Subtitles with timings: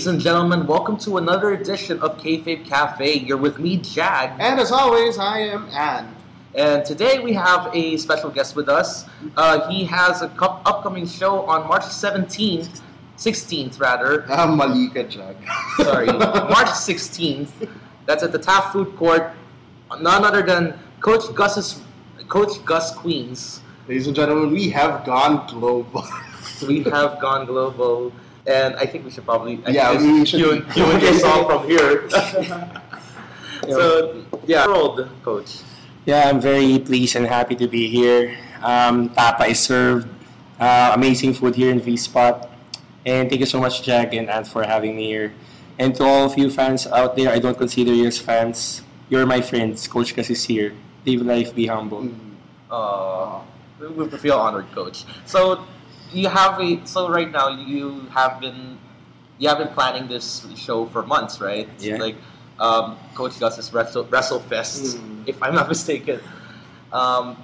[0.00, 3.18] Ladies and gentlemen, welcome to another edition of Kayfabe Cafe.
[3.18, 4.30] You're with me, Jag.
[4.40, 6.16] And as always, I am Ann.
[6.54, 9.04] And today we have a special guest with us.
[9.36, 12.80] Uh, he has a cup- upcoming show on March 17th,
[13.18, 14.24] 16th rather.
[14.30, 15.36] Ah, mali ka, Jag.
[15.76, 17.68] Sorry, March 16th.
[18.06, 19.32] That's at the Taft Food Court.
[20.00, 21.82] None other than Coach Gus's
[22.28, 23.60] Coach Gus Queens.
[23.86, 26.08] Ladies and gentlemen, we have gone global.
[26.66, 28.12] We have gone global,
[28.46, 31.46] and I think we should probably I Yeah, guess we should- cue, cue this off
[31.46, 32.08] from here.
[33.68, 35.60] so yeah, world coach.
[36.06, 38.36] Yeah, I'm very pleased and happy to be here.
[38.62, 40.08] Um, Tapa is served.
[40.58, 42.48] Uh, amazing food here in V Spot.
[43.06, 45.32] And thank you so much, Jack and Ant, for having me here.
[45.78, 48.82] And to all of you fans out there, I don't consider you as fans.
[49.08, 49.88] You're my friends.
[49.88, 50.74] Coach Gus is here.
[51.06, 52.02] Live life, be humble.
[52.02, 52.14] Mm.
[52.70, 53.40] Uh,
[53.80, 55.04] we we feel honored, coach.
[55.24, 55.64] So
[56.12, 58.78] you have a so right now you have been
[59.38, 61.68] you have been planning this show for months, right?
[61.78, 61.96] Yeah.
[61.96, 62.16] Like
[62.58, 65.24] um, Coach Gus's Wrestle WrestleFest, Mm.
[65.26, 66.20] if I'm not mistaken.
[66.92, 67.36] Um,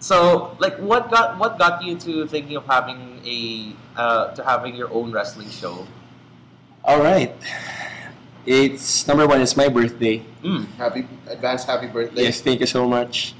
[0.00, 4.74] so like what got what got you to thinking of having a uh, to having
[4.74, 5.86] your own wrestling show?
[6.84, 7.32] All right.
[8.46, 10.22] It's number one, it's my birthday.
[10.42, 10.66] Mm.
[10.76, 12.22] Happy advance happy birthday.
[12.24, 13.34] Yes, thank you so much.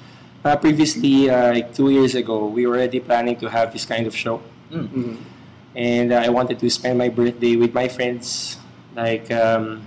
[0.45, 4.07] Uh, previously, uh, like two years ago, we were already planning to have this kind
[4.07, 4.41] of show.
[4.71, 4.89] Mm.
[4.89, 5.17] Mhm.
[5.75, 8.59] and uh, I wanted to spend my birthday with my friends.
[8.97, 9.83] Like, um,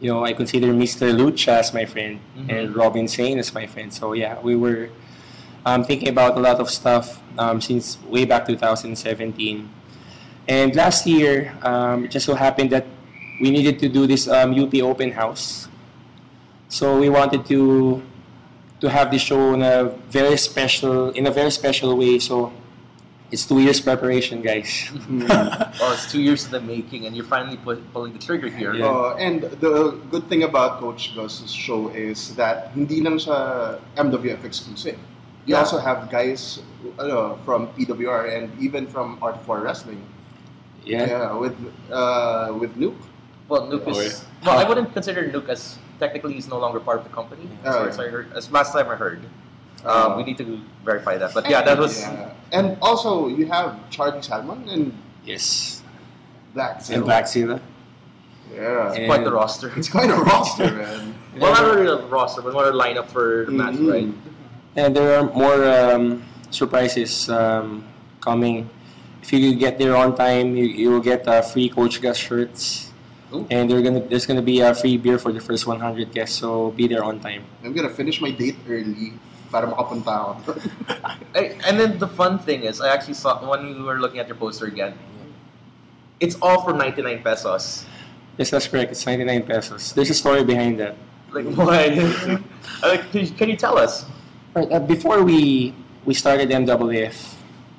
[0.00, 1.12] you know, I consider Mr.
[1.12, 2.48] Lucha as my friend Mhm.
[2.48, 3.92] and Robin Sane as my friend.
[3.92, 4.88] So yeah, we were
[5.64, 9.68] um, thinking about a lot of stuff um, since way back 2017.
[10.48, 12.86] And last year, um, it just so happened that
[13.40, 15.68] we needed to do this um, UP open house.
[16.68, 18.02] So we wanted to
[18.80, 22.18] to have this show in a very special in a very special way.
[22.18, 22.50] So
[23.32, 24.90] it's two years preparation, guys.
[25.80, 28.74] Oh, it's two years in the making, and you're finally put, pulling the trigger here.
[28.74, 28.86] Yeah.
[28.86, 34.44] Uh, and the good thing about Coach Gus's show is that hindi lang siya MWF
[34.44, 34.98] exclusive.
[35.46, 35.64] You Yeah.
[35.66, 36.60] also have guys
[37.00, 40.04] ano, from PWR and even from Art for Wrestling.
[40.84, 41.34] Yeah.
[41.34, 41.56] with
[41.90, 43.00] uh, with Nuke.
[43.48, 44.22] Well, Nuke Oh, is.
[44.44, 47.48] Well, I wouldn't consider Nuke as technically he's no longer part of the company.
[47.64, 49.41] As, far Oh, as I heard, as last time I heard, Uh,
[49.84, 51.34] um, we need to verify that.
[51.34, 52.00] But yeah, that was.
[52.00, 52.30] Yeah.
[52.52, 54.92] And also, you have Charlie Salmon and
[55.24, 55.82] Yes.
[56.54, 57.60] Black And Black Zilla.
[58.52, 58.92] Yeah.
[58.92, 59.72] And- Quite the roster.
[59.76, 61.14] It's quite a roster, man.
[61.40, 63.88] Well, not really a roster, but more a lineup for the match, Mhm.
[63.90, 64.08] right?
[64.76, 67.88] And there are more um, surprises um,
[68.20, 68.68] coming.
[69.22, 72.92] If you get there on time, you, you will get uh, free Coach Gus shirts.
[73.32, 73.46] Ooh.
[73.50, 76.36] And they're gonna, there's going to be a free beer for the first 100 guests,
[76.36, 77.44] so be there on time.
[77.64, 79.14] I'm gonna finish my date early
[79.52, 80.56] para makapunta ako.
[81.68, 84.40] And then the fun thing is, I actually saw when we were looking at your
[84.40, 84.96] poster again.
[86.18, 87.84] It's all for 99 pesos.
[88.38, 88.90] Yes, that's correct.
[88.92, 89.92] It's 99 pesos.
[89.92, 90.96] There's a story behind that.
[91.30, 91.92] Like, why?
[92.82, 94.06] Uh, can, you, tell us?
[94.54, 95.72] Right, uh, before we
[96.04, 97.14] we started MWF,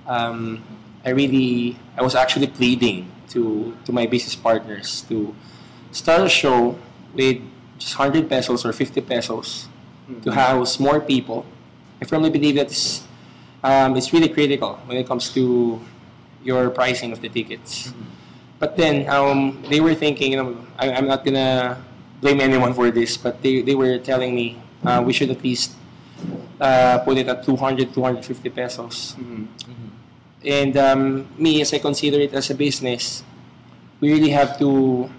[0.07, 0.63] um,
[1.03, 5.35] I really I was actually pleading to to my business partners to
[5.91, 6.79] start a show
[7.11, 7.43] with
[7.79, 9.67] just 100 pesos or 50 pesos
[10.23, 11.45] to house more people.
[12.03, 13.07] I firmly believe that it's,
[13.63, 15.79] um, it's really critical when it comes to
[16.43, 17.93] your pricing of the tickets.
[18.59, 21.81] But then um, they were thinking, you know, I, I'm not gonna
[22.19, 25.71] blame anyone for this, but they, they were telling me uh, we should at least
[26.59, 29.15] uh, put it at 200, 250 pesos.
[29.17, 29.47] Mhm.
[30.43, 33.23] And um, me, as I consider it as a business,
[34.01, 35.09] we really have to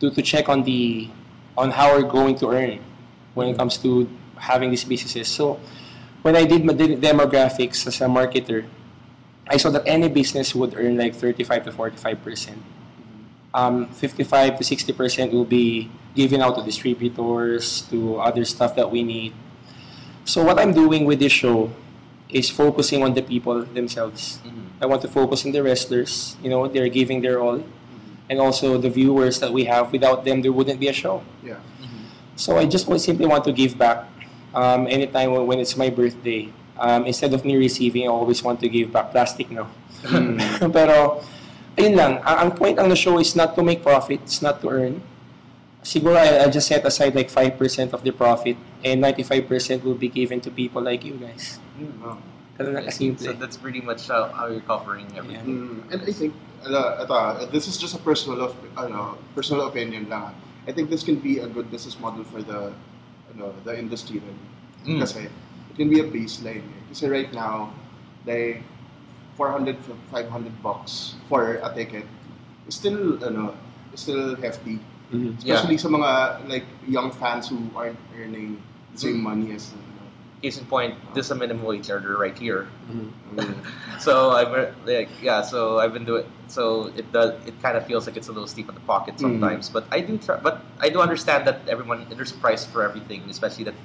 [0.00, 1.10] to, to check on the
[1.58, 2.80] on how we're going to earn
[3.34, 5.28] when it comes to having these businesses.
[5.28, 5.60] So
[6.22, 8.64] when I did my demographics as a marketer,
[9.46, 12.62] I saw that any business would earn like 35 to 45 percent.
[13.54, 18.90] Um, 55 to 60 percent will be given out to distributors, to other stuff that
[18.90, 19.34] we need.
[20.24, 21.70] So what I'm doing with this show
[22.28, 24.38] is focusing on the people themselves.
[24.80, 26.36] I want to focus on the wrestlers.
[26.42, 27.62] You know, they're giving their all,
[28.30, 29.92] and also the viewers that we have.
[29.92, 31.22] Without them, there wouldn't be a show.
[31.42, 31.58] Yeah.
[32.36, 34.06] So I just simply want to give back.
[34.54, 38.68] Um, anytime when, it's my birthday, um, instead of me receiving, I always want to
[38.68, 39.68] give back plastic now.
[40.76, 41.24] Pero,
[41.76, 42.12] ayun lang.
[42.20, 45.02] Ang, ang point ng the show is not to make profit, it's not to earn.
[45.82, 50.08] Siguro I, I just set aside like 5% of the profit and 95% will be
[50.08, 51.58] given to people like you guys.
[52.04, 52.18] Oh.
[52.58, 53.24] Ganun lang kasimple.
[53.24, 55.82] So that's pretty much how, how you're covering everything.
[55.82, 60.08] Mm, and I think uh, ito, this is just a personal of ano, personal opinion
[60.08, 60.34] lang.
[60.68, 62.70] I think this can be a good business model for the
[63.34, 64.38] ano, the industry rin.
[64.86, 65.00] Mm.
[65.00, 66.64] Kasi it can be a baseline.
[66.64, 66.82] eh.
[66.92, 67.72] Kasi right now,
[68.26, 68.62] like
[69.36, 72.04] 400 to 500 bucks for a ticket
[72.68, 73.56] is still ano
[73.92, 74.78] is still hefty.
[75.12, 75.36] Mhm.
[75.44, 75.56] Yeah.
[75.60, 76.10] Especially sa mga
[76.48, 78.60] like young fans who aren't earning
[78.92, 79.28] the same Mm.
[79.28, 79.72] money as
[80.42, 82.66] Case in point, this is a minimum wage earner right here.
[82.90, 83.10] Mhm.
[83.38, 83.54] know.
[84.02, 84.50] So I've
[84.84, 88.26] like yeah, so I've been doing so it does it kind of feels like it's
[88.26, 89.20] a little steep in the pocket Mm.
[89.38, 89.68] sometimes.
[89.70, 93.22] But I do try, but I do understand that everyone there's a price for everything,
[93.30, 93.78] especially that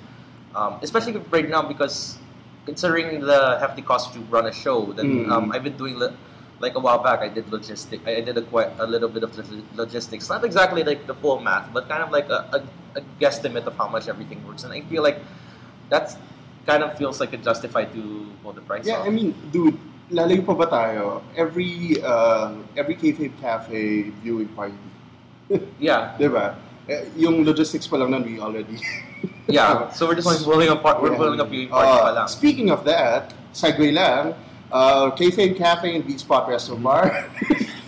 [0.58, 2.18] um, especially right now because
[2.66, 5.32] considering the hefty cost to run a show, then Mm.
[5.32, 6.18] um, I've been doing li-
[6.60, 7.22] like a while back.
[7.22, 8.02] I did logistic.
[8.10, 9.38] I I did a quite a little bit of
[9.78, 12.60] logistics, not exactly like the full math, but kind of like a, a,
[12.98, 14.66] a guesstimate of how much everything works.
[14.66, 15.22] And I feel like
[15.94, 16.18] that's
[16.68, 19.08] kind of feels like it justified to pull the price Yeah, up.
[19.08, 19.80] I mean, dude,
[20.12, 21.24] lalayo pa ba tayo?
[21.34, 24.76] Every, uh, every Kayfabe Cafe viewing party,
[25.80, 26.12] yeah.
[26.20, 26.60] di ba?
[26.88, 28.78] Eh, yung logistics pa lang nun, we already...
[29.48, 31.00] Yeah, so we're just like pulling apart.
[31.02, 31.24] We're Yeah.
[31.24, 32.28] pulling a viewing party pa Uh, lang.
[32.28, 34.36] speaking of that, segue lang,
[34.76, 37.08] uh, Kayfabe Cafe and Beach Spot Resto Bar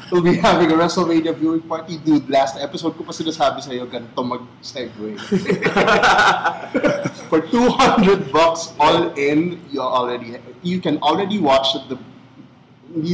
[0.12, 1.98] will be having a WrestleMania viewing party.
[1.98, 5.14] Dude, last episode ko pa sinasabi sa'yo, ganito mag-segue.
[7.30, 11.98] For 200 bucks all in, you already you can already watch the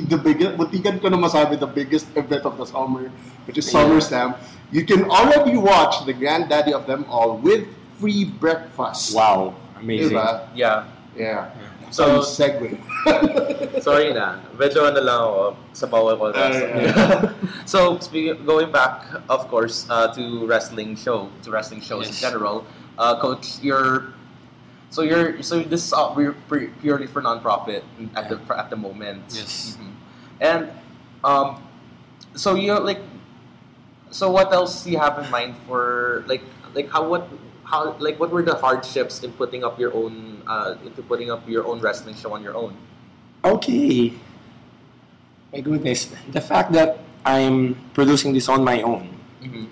[0.07, 3.11] the biggest, butikan ko na masabi, the biggest event of the summer,
[3.43, 3.83] which is Yeah.
[3.83, 4.39] SummerSlam.
[4.71, 7.67] You can already watch the granddaddy of them all with
[7.99, 9.11] free breakfast.
[9.11, 10.15] Wow, amazing.
[10.15, 10.47] Diba?
[10.55, 10.87] Yeah.
[11.15, 11.51] Yeah.
[11.51, 12.77] So- So, segue.
[13.85, 14.41] Sorry na.
[14.57, 15.43] Medyo ano lang ako
[15.73, 16.25] sa bawal ko.
[16.33, 17.33] Yeah.
[17.69, 22.65] so, speaking, going back, of course, uh, to wrestling show, to wrestling shows in general,
[22.97, 24.15] uh, Coach, you're
[24.89, 26.35] so you're so this is uh, we're
[26.79, 27.83] purely for nonprofit
[28.15, 29.23] at the at the moment.
[29.27, 29.75] Yes.
[29.75, 29.91] Mhm.
[30.39, 30.61] And
[31.23, 31.63] um,
[32.35, 33.01] so you like,
[34.11, 36.43] so what else do you have in mind for like
[36.73, 37.27] like how what
[37.65, 41.47] how like what were the hardships in putting up your own uh into putting up
[41.49, 42.77] your own wrestling show on your own?
[43.43, 44.13] Okay.
[45.53, 49.09] My goodness, the fact that I'm producing this on my own,
[49.41, 49.65] Mm-hmm.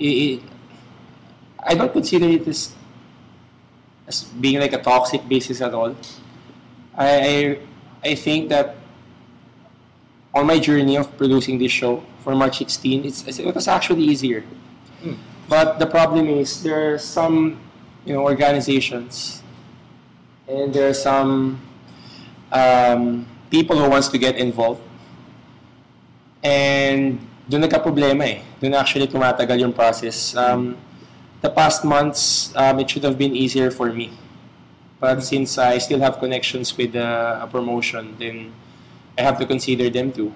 [0.00, 0.08] i
[1.68, 2.72] i I don't consider it as,
[4.08, 5.94] as being like a toxic basis at all.
[6.96, 7.58] I, I
[8.02, 8.76] I think that
[10.34, 14.44] on my journey of producing this show for March 16, it's, it was actually easier.
[15.04, 15.16] Mm.
[15.48, 17.58] But the problem is there are some
[18.04, 19.42] you know organizations
[20.48, 21.60] and there are some
[22.52, 24.80] um, people who wants to get involved.
[26.42, 28.38] And doon nagka-problema eh.
[28.58, 30.34] Doon actually tumatagal yung process.
[30.34, 30.76] Um,
[31.40, 34.10] the past months, um, it should have been easier for me.
[34.98, 38.54] But since I still have connections with uh, a promotion, then
[39.18, 40.32] I have to consider them too.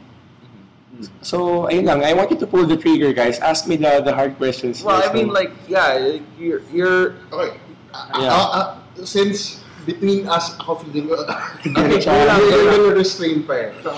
[1.21, 2.05] So, ayun lang.
[2.05, 3.39] I want you to pull the trigger, guys.
[3.41, 4.83] Ask me the, the hard questions.
[4.83, 7.59] Well, I mean, like, yeah, you're, you're Okay.
[7.93, 8.33] Uh, Yeah.
[8.33, 13.53] uh, uh, since between us, ako feeling ko, Okay, you're lang, you're gonna restrain pa
[13.69, 13.73] eh.
[13.85, 13.93] So,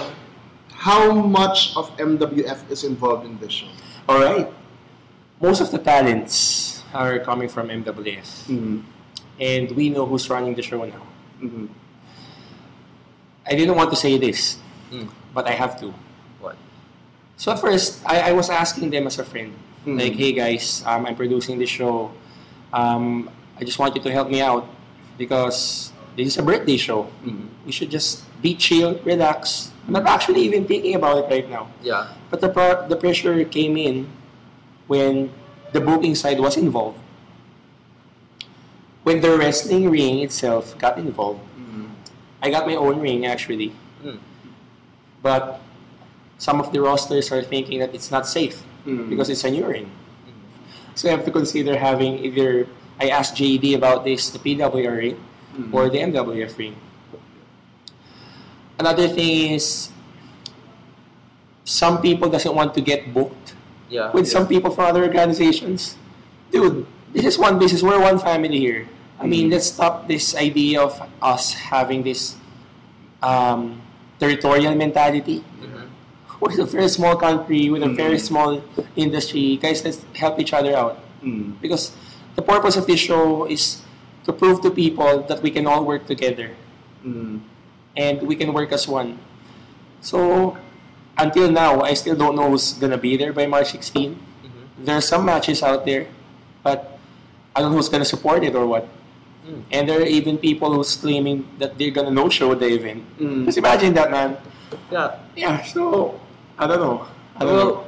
[0.75, 3.71] how much of MWF is involved in this show?
[4.09, 4.51] All right.
[5.41, 8.27] Most of the talents are coming from MWF.
[8.51, 8.79] Mm-hmm.
[9.39, 11.03] And we know who's running the show now.
[11.43, 11.67] Mm-hmm.
[13.47, 14.59] I didn't want to say this,
[14.91, 15.09] Mm.
[15.35, 15.93] but I have to.
[17.39, 19.55] So at first, I, I was asking them as a friend,
[19.87, 19.95] Mhm.
[19.95, 22.11] like, "Hey guys, um, I'm producing this show.
[22.75, 24.67] Um, I just want you to help me out
[25.17, 27.07] because this is a birthday show.
[27.25, 27.47] Mhm.
[27.65, 29.71] We should just be chill, relax.
[29.87, 31.71] I'm not actually even thinking about it right now.
[31.81, 32.11] Yeah.
[32.29, 34.11] But the pro- the pressure came in
[34.91, 35.31] when
[35.73, 36.99] the booking side was involved.
[39.07, 41.87] When the wrestling ring itself got involved, Mm-hmm.
[42.43, 43.73] I got my own ring actually.
[44.05, 44.19] Mm.
[45.23, 45.61] But
[46.39, 49.11] some of the rosters are thinking that it's not safe Mm-hmm.
[49.11, 49.85] because it's a urine.
[49.85, 49.91] ring.
[50.95, 52.67] So I have to consider having either
[52.99, 55.17] I asked JD about this, the PWR ring,
[55.59, 55.75] Mm-hmm.
[55.75, 56.77] or the MWF ring.
[58.79, 59.91] Another thing is
[61.65, 63.55] some people doesn't want to get booked
[63.91, 64.13] Yeah.
[64.13, 65.97] with some people from other organizations.
[66.53, 67.83] Dude, this is one business.
[67.83, 68.89] We're one family here.
[69.21, 72.37] I mean, let's stop this idea of us having this
[73.21, 73.83] um,
[74.21, 75.43] territorial mentality.
[75.61, 75.78] Mhm.
[76.41, 78.27] We're a very small country with a very Mhm.
[78.31, 78.51] small
[78.95, 79.59] industry.
[79.59, 80.99] Guys, let's help each other out.
[81.23, 81.59] Mm-hmm.
[81.61, 81.91] Because
[82.37, 83.83] the purpose of this show is
[84.25, 86.55] to prove to people that we can all work together
[87.03, 87.43] Mm-hmm.
[87.97, 89.19] and we can work as one.
[90.01, 90.55] So,
[91.19, 94.15] until now, I still don't know who's gonna be there by March 16.
[94.47, 94.87] Mhm.
[94.87, 96.07] There are some matches out there,
[96.63, 96.99] but
[97.55, 98.87] I don't know who's gonna support it or what.
[99.43, 99.63] Mm.
[99.75, 103.03] And there are even people who's claiming that they're gonna no-show the event.
[103.19, 103.47] Mm-hmm.
[103.51, 104.37] Just imagine that, man.
[104.93, 105.19] Yeah.
[105.35, 106.21] Yeah, so
[106.59, 107.07] I don't know.
[107.37, 107.67] I don't know.
[107.67, 107.87] Well,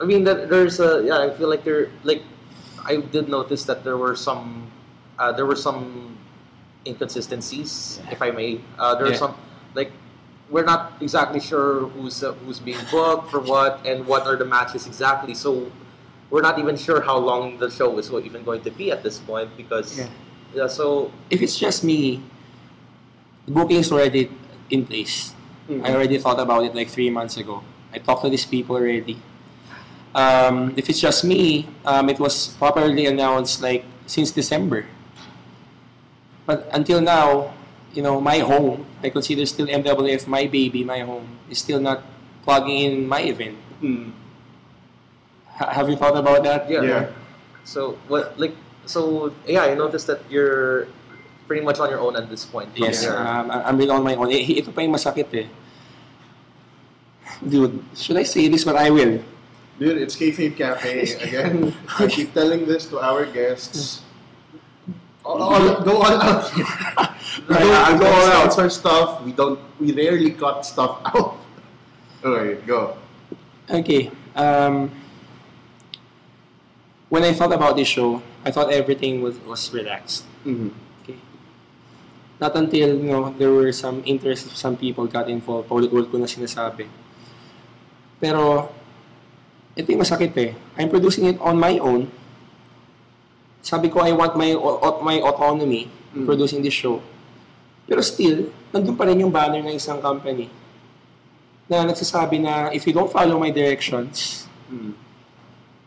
[0.00, 1.18] I mean that there's a yeah.
[1.18, 2.22] I feel like there like
[2.84, 4.70] I did notice that there were some
[5.18, 6.16] uh, there were some
[6.86, 8.12] inconsistencies, Yeah.
[8.12, 8.60] if I may.
[8.78, 9.12] Uh, there Yeah.
[9.12, 9.34] were some
[9.74, 9.90] like
[10.50, 14.44] we're not exactly sure who's uh, who's being booked for what and what are the
[14.46, 15.34] matches exactly.
[15.34, 15.72] So
[16.30, 19.18] we're not even sure how long the show is even going to be at this
[19.18, 20.08] point because Yeah.
[20.54, 20.68] yeah.
[20.68, 22.22] So If it's just me,
[23.46, 24.30] the booking is already
[24.70, 25.34] in place.
[25.66, 27.62] I already thought about it like three months ago.
[27.96, 29.16] I talked to these people already.
[30.12, 34.84] Um, if it's just me, um, it was properly announced like since December.
[36.44, 37.56] But until now,
[37.96, 42.04] you know, my home, I consider still MWF my baby, my home, is still not
[42.44, 43.56] plugging in my event.
[43.82, 44.12] Mm.
[45.56, 46.68] Ha- have you thought about that?
[46.68, 46.82] yeah.
[46.84, 47.04] Yeah.
[47.64, 50.86] So what like so yeah, I noticed that you're
[51.48, 52.70] pretty much on your own at this point.
[52.76, 54.28] Yes, um, I- I'm really on my own.
[54.30, 55.48] Eh, ito pa yung masakit eh.
[57.44, 58.64] Dude, should I say this?
[58.64, 59.20] But I will.
[59.78, 61.04] Dude, it's Kayfabe Cafe.
[61.20, 64.00] Again, I keep telling this to our guests.
[65.24, 66.48] All, all- go all out.
[67.46, 68.52] Right, don't, I'll go all out.
[68.54, 69.22] censor stuff.
[69.22, 69.60] We don't.
[69.78, 71.36] We rarely cut stuff out.
[72.24, 72.96] Okay, go.
[73.68, 74.10] Okay.
[74.34, 74.90] Um,
[77.08, 80.24] when I thought about this show, I thought everything was, was relaxed.
[80.46, 80.72] Mhm.
[81.04, 81.18] Okay.
[82.40, 85.68] Not until, you know, there were some interest of some people got involved.
[85.68, 86.88] Paulit-ulit ko na sinasabi.
[88.16, 88.72] Pero,
[89.76, 90.56] ito yung masakit eh.
[90.80, 92.08] I'm producing it on my own.
[93.60, 94.54] Sabi ko, I want my
[95.02, 96.24] my autonomy Mm.
[96.24, 97.04] producing this show.
[97.84, 100.48] Pero still, nandun pa rin yung banner ng isang company
[101.68, 104.96] na nagsasabi na if you don't follow my directions, Mm.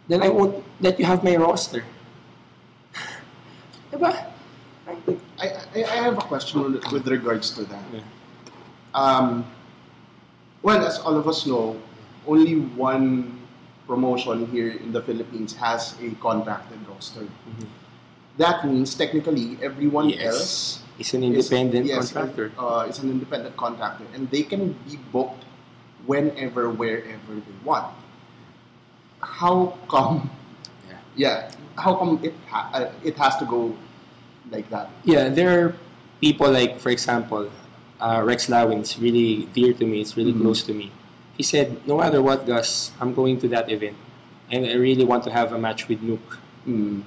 [0.05, 1.81] then I won't let you have my roster.
[3.91, 4.11] diba?
[4.85, 4.93] I,
[5.41, 7.81] I, I have a question with- with regards to that.
[7.89, 8.05] Yeah.
[8.93, 9.45] Um,
[10.61, 11.77] well, as all of us know,
[12.27, 13.37] only one
[13.87, 17.27] promotion here in the Philippines has a contracted roster.
[18.37, 20.23] That means technically everyone Yes.
[20.23, 22.51] else It's an is- independent yes, contractor.
[22.57, 25.43] Uh, it's an independent contractor, and they can be booked
[26.05, 27.91] whenever, wherever they want.
[29.21, 30.29] How come?
[30.87, 30.97] Yeah.
[31.15, 31.51] Yeah.
[31.75, 33.75] How come it ha- uh, it has to go
[34.51, 34.89] like that?
[35.03, 35.75] Yeah, there are
[36.21, 37.49] people like, for example,
[37.99, 39.99] uh, Rex Lawins, really dear to me.
[40.01, 40.41] It's really Mhm.
[40.43, 40.91] close to me.
[41.39, 43.95] He said, no matter what, Gus, I'm going to that event.
[44.51, 46.35] And I really want to have a match with Nuke.
[46.67, 46.99] Mm.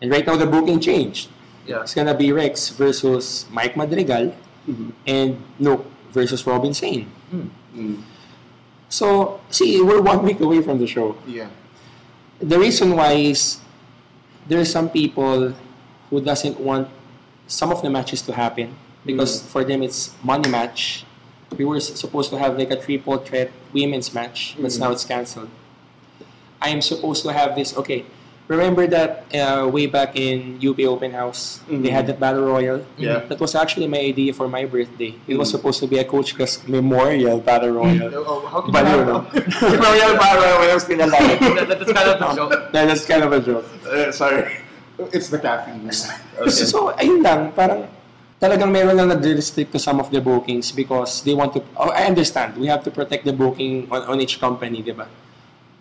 [0.00, 1.26] And right now, the booking changed.
[1.66, 1.82] yeah.
[1.82, 4.32] It's gonna be Rex versus Mike Madrigal
[4.70, 4.92] Mhm.
[5.06, 5.28] and
[5.60, 5.82] Nuke
[6.14, 7.10] versus Robin Sane.
[7.74, 8.02] Mm.
[8.88, 11.16] So, see, we're one week away from the show.
[11.26, 11.48] Yeah.
[12.40, 13.58] the reason why is
[14.48, 15.52] there are some people
[16.08, 16.88] who doesn't want
[17.46, 18.72] some of the matches to happen
[19.04, 21.04] because for them it's money match.
[21.58, 24.78] We were supposed to have like a triple threat women's match, but Mhm.
[24.80, 25.50] now it's cancelled.
[26.62, 27.74] I am supposed to have this.
[27.76, 28.04] Okay,
[28.46, 31.96] remember that uh, way back in UP Open House, they Mhm.
[31.96, 32.86] had that battle royal.
[32.96, 33.26] Yeah.
[33.28, 35.14] That was actually my idea for my birthday.
[35.26, 35.58] It was Mhm.
[35.58, 38.08] supposed to be a Coach Gus Memorial Battle Royal.
[38.22, 39.18] Oh, how can Baliw, you
[39.74, 41.38] Memorial Battle Royal when I was still alive.
[41.58, 42.52] That- that's kind of the joke.
[42.74, 43.66] Yeah, that's kind of a joke.
[43.84, 44.46] Uh, sorry.
[45.12, 45.88] It's the caffeine.
[46.38, 46.50] Okay.
[46.52, 47.88] So, ayun lang, parang
[48.40, 52.08] talagang meron lang nag-restrict to some of the bookings because they want to, oh, I
[52.08, 55.06] understand, we have to protect the booking on, on each company, di ba?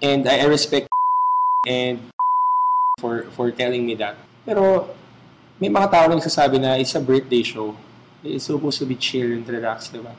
[0.03, 0.91] And I, I respect
[1.63, 2.11] and
[2.99, 4.15] for for telling me that.
[4.43, 4.91] Pero,
[5.59, 7.75] may mga tao na nagsasabi na it's a birthday show.
[8.23, 10.11] It's supposed to be chill and relaxed, di ba?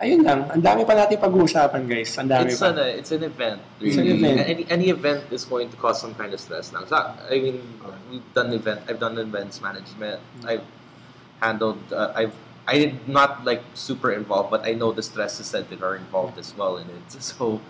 [0.00, 2.12] Ayun lang, ang dami pa natin pag-uusapan, guys.
[2.16, 2.72] Ang dami It's pa.
[2.72, 3.60] an, uh, it's an event.
[3.80, 4.20] It's an really.
[4.20, 4.36] event.
[4.48, 6.84] Any, any event is going to cause some kind of stress now.
[6.84, 7.60] So, I mean,
[8.10, 8.84] we've done event.
[8.88, 10.20] I've done events management.
[10.44, 10.66] I've
[11.44, 11.78] handled.
[11.92, 12.34] Uh, I've.
[12.64, 16.56] I did not like super involved, but I know the stresses that are involved as
[16.56, 17.04] well in it.
[17.20, 17.60] So,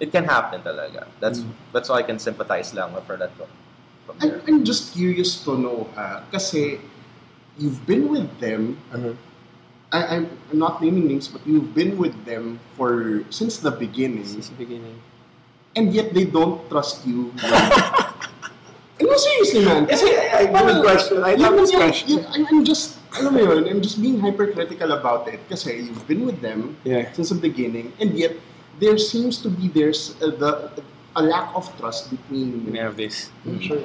[0.00, 1.04] it can happen talaga.
[1.20, 1.52] That's Mm.
[1.76, 3.28] that's why I can sympathize lang for that.
[3.36, 3.50] From,
[4.08, 4.32] from I'm.
[4.48, 6.24] I'm just curious to know, ha?
[6.32, 6.80] Kasi
[7.60, 8.80] you've been with them.
[8.88, 9.20] Mhm.
[9.92, 14.24] I, I'm I'm not naming names, but you've been with them for since the beginning,
[14.24, 14.96] Since the beginning.
[15.76, 17.32] and yet they don't trust you.
[19.00, 19.86] no, seriously, man.
[19.86, 21.16] Kasi, I- I- parang- good question.
[21.24, 22.24] I love yun this question.
[22.32, 25.40] I'm, I'm just, alam mo yun, I'm just being hypercritical about it.
[25.48, 27.08] Kasi you've been with them Yeah.
[27.16, 28.36] since the beginning, and yet
[28.78, 30.70] there seems to be there's uh, the
[31.16, 32.68] a lack of trust between.
[32.70, 33.30] We have this.
[33.60, 33.82] Sure.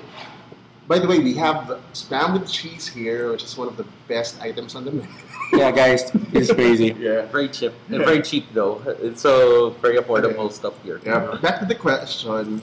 [0.86, 4.36] By the way, we have spam with cheese here, which is one of the best
[4.44, 5.08] items on the menu.
[5.53, 6.98] Yeah, guys, it's crazy.
[6.98, 7.30] Yeah.
[7.30, 7.74] Very cheap.
[7.86, 8.82] Very cheap though.
[9.00, 10.98] It's so very affordable stuff here.
[11.06, 11.38] Yeah.
[11.46, 12.58] Back to the question.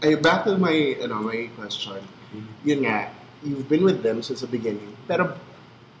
[0.00, 2.00] Ay, back to my, ano, my question.
[2.64, 3.12] Yun nga,
[3.44, 4.96] you've been with them since the beginning.
[5.06, 5.36] Pero,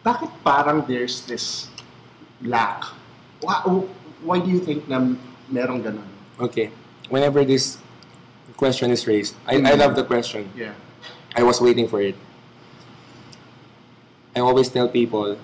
[0.02, 1.68] bakit parang there's this
[2.42, 2.84] lack?
[3.40, 3.62] Why,
[4.22, 4.98] why do you think na
[5.50, 6.06] merong ganun?
[6.38, 6.70] Okay.
[7.08, 7.78] Whenever this
[8.56, 10.50] question is raised, I, I love the question.
[10.56, 10.74] Yeah.
[11.34, 12.14] I was waiting for it.
[14.36, 15.36] I always tell people,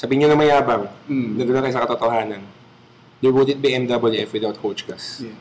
[0.00, 1.36] Sabihin nyo na mayabang, Mm.
[1.36, 2.40] nandun na kayo sa katotohanan.
[3.20, 5.20] There wouldn't be MWF without Coach Gus.
[5.20, 5.36] Yeah.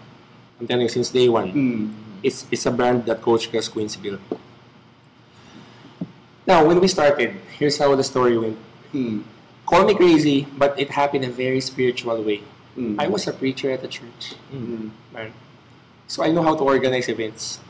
[0.60, 1.84] I'm telling you, since day one, Mm.
[2.20, 4.20] it's, it's a brand that Coach Gus Queens built.
[6.50, 8.58] Now, when we started, here's how the story went.
[8.92, 9.22] Mm.
[9.70, 12.42] Call me crazy, but it happened in a very spiritual way.
[12.76, 12.98] Mm.
[12.98, 14.34] I was a preacher at the church.
[14.50, 14.90] Mm.
[15.14, 15.30] man.
[16.08, 17.62] So I know how to organize events.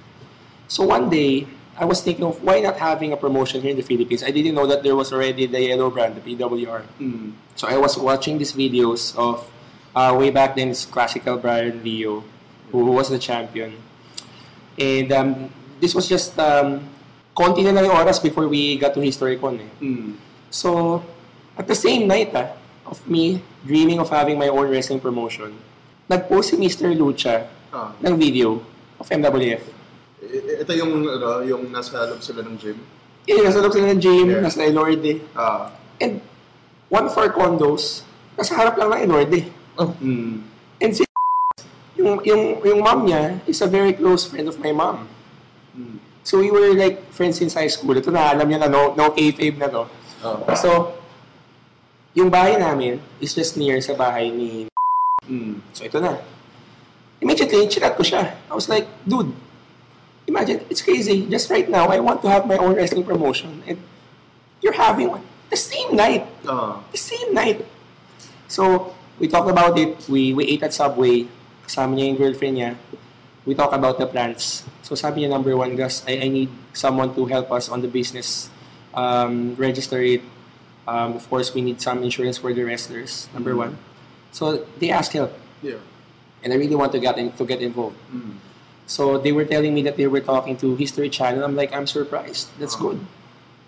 [0.71, 1.45] So one day,
[1.75, 4.23] I was thinking of why not having a promotion here in the Philippines.
[4.23, 6.87] I didn't know that there was already the yellow brand, the PWR.
[7.03, 7.33] Mm.
[7.59, 9.43] So I was watching these videos of
[9.93, 12.23] uh, way back then, it's classical Brian Leo,
[12.71, 13.75] who was the champion.
[14.79, 16.87] And um, this was just um,
[17.39, 19.63] konti na lang yung oras before we got to HistoryCon.
[19.63, 19.71] Eh.
[19.79, 20.19] Mm.
[20.51, 20.99] So,
[21.55, 22.51] at the same night ah,
[22.83, 25.55] of me dreaming of having my own wrestling promotion,
[26.11, 26.91] nag-post si Mr.
[26.91, 27.95] Lucha Ah.
[28.01, 28.59] ng video
[28.99, 29.61] of MWF.
[30.59, 32.75] Ito yung, ano, yung nasa loob sila ng gym.
[33.29, 34.43] Eh, nasa loob sila ng gym, Yeah.
[34.43, 35.21] nasa Elorde.
[35.31, 35.71] Ah.
[36.01, 36.19] And
[36.91, 38.03] one of our condos,
[38.35, 39.39] nasa harap lang ng Elorde.
[39.79, 40.43] Mm.
[40.81, 41.05] And si
[42.01, 45.07] yung, yung, yung mom niya is a very close friend of my mom.
[45.77, 46.08] Mm.
[46.29, 47.97] So we were like friends since high school.
[47.97, 49.89] Ito na, alam niya na, no, no kayfabe na to.
[50.21, 50.45] Oh.
[50.53, 50.93] So,
[52.13, 54.69] yung bahay namin is just near sa bahay ni
[55.29, 55.61] Mm.
[55.77, 56.17] So ito na.
[57.21, 58.33] Immediately, chinat ko siya.
[58.49, 59.29] I was like, dude,
[60.25, 61.29] imagine, it's crazy.
[61.29, 63.61] Just right now, I want to have my own wrestling promotion.
[63.69, 63.77] And
[64.61, 65.21] you're having one.
[65.53, 66.25] The same night.
[66.49, 66.81] Ah.
[66.89, 67.61] The same night.
[68.49, 70.01] So, we talked about it.
[70.09, 71.29] We, we ate at Subway.
[71.67, 72.71] Kasama niya yung girlfriend niya.
[73.45, 74.65] We talked about the plans.
[74.89, 77.87] So, sabi niya, number one, Gus, I, I need someone to help us on the
[77.87, 78.49] business.
[78.93, 80.25] Um, register it.
[80.89, 83.29] Um, of course, we need some insurance for the wrestlers.
[83.33, 83.77] Number one.
[84.33, 85.31] So, they asked help.
[85.61, 85.77] Yeah.
[86.41, 87.97] And I really want to get in, to get involved.
[88.09, 88.41] Mm.
[88.89, 91.43] So they were telling me that they were talking to History Channel.
[91.45, 92.49] I'm like, I'm surprised.
[92.57, 92.97] That's Uh-huh.
[92.97, 92.99] good.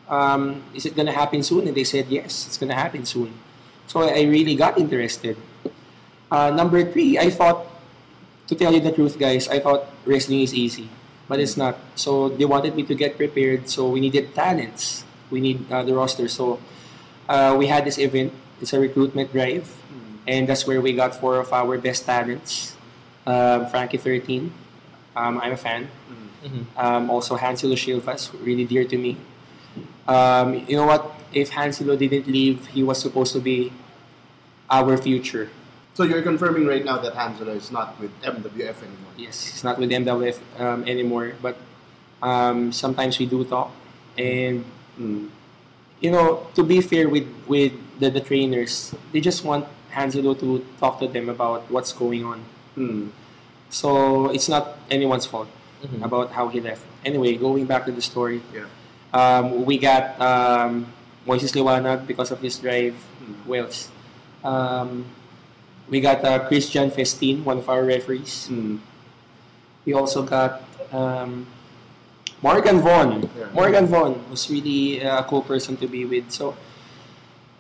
[0.09, 1.67] Um, is it gonna happen soon?
[1.67, 3.29] And they said yes, it's gonna happen soon.
[3.85, 5.37] So I really got interested.
[6.31, 7.67] Uh, number three, I thought,
[8.47, 10.89] to tell you the truth, guys, I thought wrestling is easy,
[11.27, 11.77] but it's not.
[11.95, 13.69] So they wanted me to get prepared.
[13.69, 15.03] So we needed talents.
[15.29, 16.27] We need uh, the roster.
[16.27, 16.59] So
[17.29, 18.33] uh, we had this event.
[18.61, 19.65] It's a recruitment drive,
[20.27, 22.75] and that's where we got four of our best talents.
[23.25, 24.51] Um, Frankie 13,
[25.15, 25.87] um, I'm a fan.
[26.41, 26.65] Mhm.
[26.77, 29.17] Um, also Hanselo Shilvas, really dear to me.
[30.07, 31.05] Um, you know what?
[31.33, 33.71] If Hanselo didn't leave, he was supposed to be
[34.69, 35.49] our future.
[36.01, 39.13] So you're confirming right now that Hansela is not with MWF anymore.
[39.21, 41.53] Yes, he's not with MWF um, anymore, but
[42.25, 43.69] um, sometimes we do talk.
[44.17, 44.65] And
[44.97, 45.29] Mm.
[46.01, 50.65] you know, to be fair with with the, the trainers, they just want Hanselo to
[50.81, 52.41] talk to them about what's going on.
[52.73, 53.13] Mm.
[53.69, 55.53] So it's not anyone's fault
[55.85, 56.01] Mhm.
[56.01, 56.81] about how he left.
[57.05, 58.65] Anyway, going back to the story, Yeah.
[59.13, 60.89] um, we got um,
[61.29, 62.97] Moises Liwanag because of his drive.
[63.21, 63.53] Mm.
[63.53, 63.93] Else?
[64.41, 65.05] Um,
[65.91, 68.47] we got uh, Christian Festin, one of our referees.
[68.49, 68.79] Mm.
[69.85, 71.45] We also got um,
[72.41, 73.29] Morgan Vaughn.
[73.37, 73.51] Yeah.
[73.51, 76.31] Morgan Vaughn was really uh, a cool person to be with.
[76.31, 76.55] So,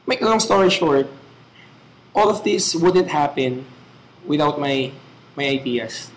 [0.07, 1.11] make a long story short,
[2.15, 3.65] all of this wouldn't happen
[4.25, 4.91] without my
[5.35, 6.09] my ideas.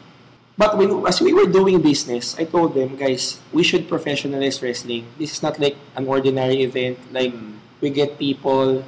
[0.56, 5.02] But when as we were doing business, I told them, guys, we should professionalize wrestling.
[5.18, 6.98] This is not like an ordinary event.
[7.10, 7.58] Like Mm.
[7.82, 8.86] we get people,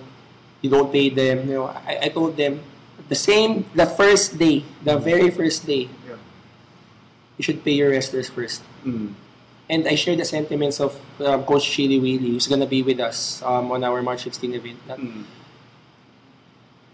[0.62, 1.50] you don't pay them.
[1.50, 2.62] You know, I, I told them
[3.08, 6.18] the same the first day, the very first day, Yeah.
[7.36, 8.62] you should pay your wrestlers first.
[8.82, 9.14] Mm.
[9.66, 13.42] And I share the sentiments of um, Coach Chili Willy, who's gonna be with us
[13.42, 14.78] um, on our March 16 event.
[14.86, 15.26] That, Mm.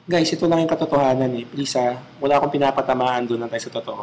[0.09, 1.44] guys, ito lang yung katotohanan eh.
[1.46, 4.03] Please ha, wala akong pinapatamaan doon tayo sa totoo.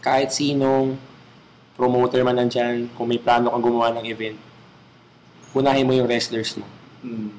[0.00, 0.96] Kahit sinong
[1.76, 4.38] promoter man nandyan, kung may plano kang gumawa ng event,
[5.52, 6.64] unahin mo yung wrestlers mo.
[7.04, 7.30] Mm.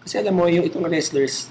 [0.00, 1.48] Kasi alam mo, yung itong wrestlers,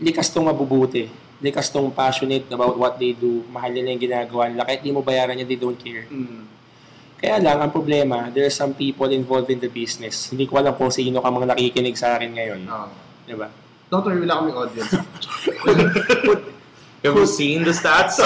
[0.00, 1.08] likas tong mabubuti.
[1.40, 3.44] Likas tong passionate about what they do.
[3.52, 4.64] Mahal nila yung ginagawa nila.
[4.64, 6.08] Kahit di mo bayaran niya, they don't care.
[6.08, 6.48] Mm.
[7.16, 10.32] Kaya lang, ang problema, there are some people involved in the business.
[10.32, 12.60] Hindi ko alam kung sino ka mga nakikinig sa akin ngayon.
[12.68, 12.88] Ah.
[13.24, 13.48] Di ba?
[13.88, 14.92] Doctor, wala kaming audience.
[17.06, 18.18] Have you seen the stats?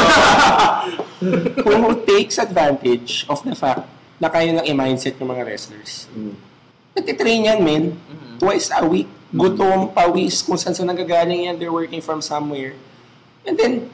[1.67, 3.85] Who takes advantage of the fact
[4.17, 6.09] na kaya lang i-mindset ng mga wrestlers.
[6.15, 6.51] mm.
[6.97, 7.95] Nagtitrain yan, men.
[7.95, 8.43] Mhm.
[8.43, 9.07] Twice a week.
[9.31, 12.75] Gutom, pawis, kung saan saan nanggagaling yan, they're working from somewhere.
[13.47, 13.87] And then,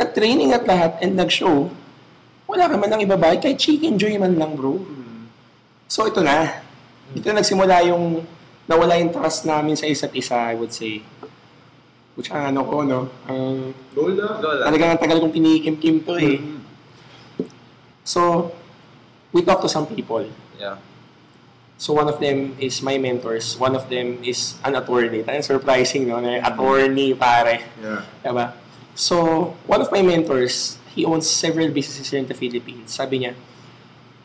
[0.00, 1.68] nag-training at lahat and nag-show,
[2.48, 4.80] wala ka man lang ibabayad, kahit chicken joy man lang, bro.
[4.80, 5.28] Mm.
[5.84, 6.64] So, ito na.
[7.12, 8.24] Ito na nagsimula yung
[8.64, 11.04] nawala yung trust namin sa isa't isa, I would say.
[12.16, 13.12] Which, ang ano ko, no?
[13.28, 14.40] Ang Goal na.
[14.40, 14.72] Go lang.
[14.72, 16.40] talagang ang tagal kong pinikim-kim to eh.
[16.40, 16.60] Mm.
[18.08, 18.52] So,
[19.36, 20.24] we talked to some people.
[20.56, 20.80] Yeah.
[21.78, 23.54] So one of them is my mentors.
[23.54, 25.22] One of them is an attorney.
[25.22, 26.18] Talagang surprising, no?
[26.18, 27.62] Attorney, pare.
[27.78, 28.02] Yeah.
[28.26, 28.50] Diba?
[28.98, 32.98] So, one of my mentors, he owns several businesses here in the Philippines.
[32.98, 33.38] Sabi niya,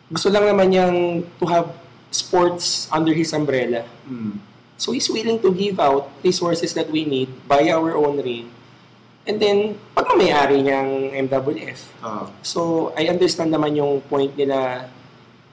[0.09, 0.97] gusto lang naman niyang
[1.37, 1.69] to have
[2.09, 3.85] sports under his umbrella.
[4.09, 4.41] Mm.
[4.81, 8.49] So, he's willing to give out resources that we need, buy our own ring,
[9.29, 11.79] and then, pagmamayari niyang MWF.
[12.01, 12.25] Ah.
[12.41, 14.89] So, I understand naman yung point nila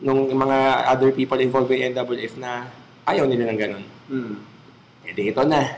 [0.00, 2.68] nung mga other people involved with NWF na
[3.04, 3.84] ayaw nila ng ganun.
[4.08, 4.34] Mm.
[5.04, 5.76] Eh, di ito na.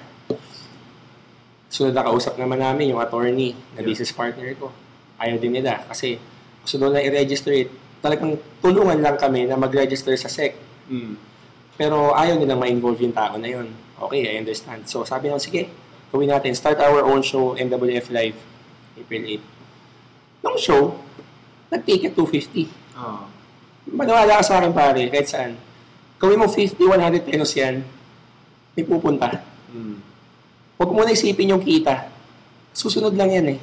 [1.73, 3.89] So, nakausap naman namin yung attorney na Yeah.
[3.89, 4.71] business partner ko.
[5.19, 6.21] Ayaw din nila kasi
[6.63, 7.71] gusto na i-register it.
[8.03, 10.55] Talagang tulungan lang kami na mag-register sa SEC.
[10.91, 11.17] Mm.
[11.79, 13.73] Pero ayaw nilang ma-involve yung tao na yun.
[13.97, 14.85] Okay, I understand.
[14.91, 15.73] So, sabi nila, sige,
[16.13, 16.53] gawin natin.
[16.53, 18.37] Start our own show, NWF Live,
[18.99, 20.45] April 8.
[20.45, 21.01] Nung show,
[21.73, 22.69] nag-ticket 250.
[22.93, 23.32] Ah.
[23.89, 25.53] Maniwala ka sa akin, pare, kahit saan.
[26.23, 27.83] Gawin mo 50, 100 pesos yan,
[28.79, 29.43] may pupunta.
[29.75, 29.99] Mm.
[30.79, 32.07] Huwag mo na isipin yung kita.
[32.71, 33.61] Susunod lang yan eh.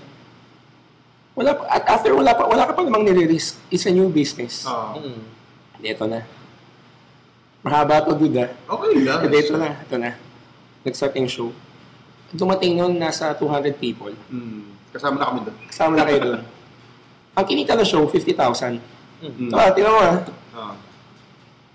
[1.39, 3.63] Wala pa, at after wala pa, wala ka pa namang nire-risk.
[3.71, 4.67] It's a new business.
[4.67, 4.91] Ah.
[4.99, 5.23] Mm.
[5.79, 6.27] Ito na.
[7.63, 8.51] Mahaba to, dude ah.
[8.51, 9.23] Okay lang.
[9.23, 9.71] Hindi, ito na.
[9.79, 10.11] Ito na.
[10.83, 11.49] Nag-start yung show.
[12.35, 14.11] Dumating nun, nasa 200 people.
[14.27, 14.67] Mm.
[14.91, 15.57] Kasama na kami doon.
[15.71, 16.41] Kasama na kayo doon.
[17.39, 18.98] Ang kinita ng show, 50,000.
[19.19, 19.51] Mm.
[19.51, 20.17] Ah, tingnan mo ah.
[20.55, 20.73] Ah.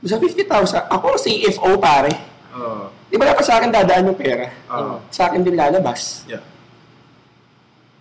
[0.04, 2.12] Sa 50,000, ako CFO pare.
[2.52, 2.88] Ah.
[3.08, 4.48] Di ba dapat sa akin dadaan yung pera?
[4.68, 5.00] Ah.
[5.12, 6.24] Sa akin din lalabas.
[6.24, 6.44] Yeah.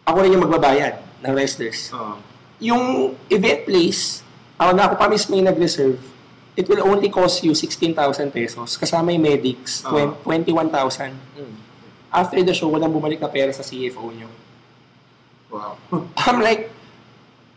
[0.07, 1.91] Ako rin yung magbabayad ng wrestlers.
[1.91, 2.15] Ah.
[2.63, 4.23] Yung event place,
[4.55, 5.99] ako na ako pa mismo yung nag-reserve,
[6.55, 8.79] it will only cost you 16,000 pesos.
[8.79, 9.83] Kasama yung medics.
[9.83, 11.11] 20 21,000.
[11.11, 11.55] Mm.
[12.13, 14.29] After the show, walang bumalik na pera sa CFO nyo.
[15.51, 15.75] Wow.
[16.23, 16.69] I'm like,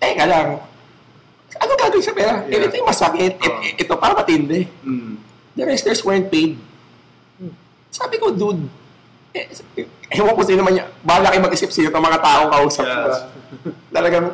[0.00, 0.60] teka lang,
[1.86, 2.32] gagawin sa pera?
[2.50, 2.66] Yeah.
[2.66, 3.32] ito yung masakit.
[3.38, 3.62] Ah.
[3.62, 4.66] It- ito pa matindi.
[4.82, 5.14] Mm.
[5.56, 6.58] The wrestlers weren't paid.
[7.88, 8.68] Sabi ko, dude,
[9.32, 9.48] eh,
[10.12, 10.88] ewan ko sino man yan.
[11.00, 13.08] Bahala kayo mag-isip sino itong mga taong kausap ko.
[13.08, 13.18] Yes.
[13.96, 14.26] Talagang,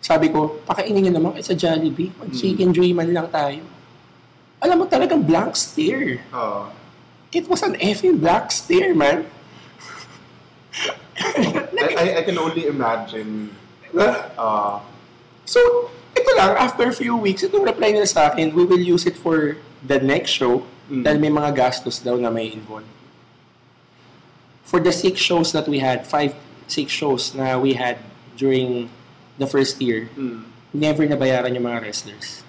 [0.00, 2.08] sabi ko, pakainin nyo naman kayo sa Jollibee.
[2.16, 3.60] Mag-chicken joy man lang tayo.
[4.60, 6.20] Alam mo talagang blank stare.
[6.32, 6.68] Ah.
[7.32, 9.24] It was an effing blank stare, man.
[11.20, 13.52] I, I, I can only imagine.
[14.36, 14.84] Ah.
[15.48, 19.04] So, ito lang, after a few weeks, itong reply nila sa akin, we will use
[19.04, 21.06] it for the next show Mm.
[21.06, 22.90] dahil may mga gastos daw na may involved.
[24.66, 26.34] For the six shows that we had, five,
[26.66, 27.98] six shows na we had
[28.34, 28.90] during
[29.38, 30.46] the first year, Mm.
[30.74, 32.42] never nabayaran yung mga wrestlers.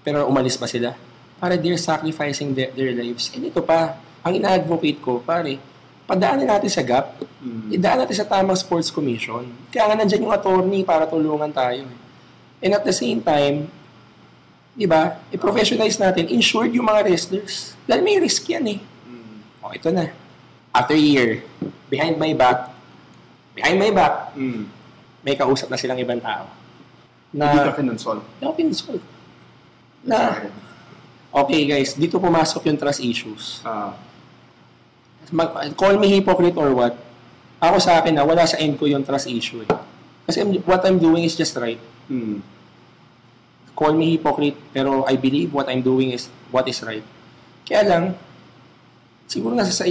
[0.00, 0.92] Pero umalis ba sila?
[1.40, 3.32] Para they're sacrificing their, their lives.
[3.32, 5.56] And ito pa, ang ina-advocate ko, pare,
[6.04, 7.72] padaanin natin sa GAP, Mm.
[7.72, 9.48] idaan natin sa tamang sports commission.
[9.72, 11.88] Kaya nga nandyan yung attorney para tulungan tayo.
[11.88, 11.96] eh.
[12.60, 13.72] And at the same time,
[14.72, 17.72] di ba, i-professionalize natin, insured yung mga wrestlers.
[17.84, 18.78] Dahil may risk yan eh.
[19.04, 19.36] Mm.
[19.60, 20.12] O, ito na.
[20.70, 21.42] After a year,
[21.88, 22.70] behind my back,
[23.52, 24.68] behind my back, Mm.
[25.20, 26.46] may kausap na silang ibang tao.
[27.30, 28.18] Hindi ka Na, kinonsol.
[28.40, 29.04] na pinsolve.
[30.02, 30.48] Na,
[31.30, 33.60] okay guys, dito pumasok yung trust issues.
[33.62, 33.94] Ah.
[35.30, 36.96] Mag, call me hypocrite or what,
[37.62, 39.70] ako sa akin na wala sa end ko yung trust issue eh.
[40.26, 41.78] Kasi I'm- what I'm doing is just right.
[42.10, 42.42] Mm.
[43.72, 47.06] Call me hypocrite, pero I believe what I'm doing is what is right.
[47.64, 48.04] Kaya lang,
[49.30, 49.86] siguro nasa sa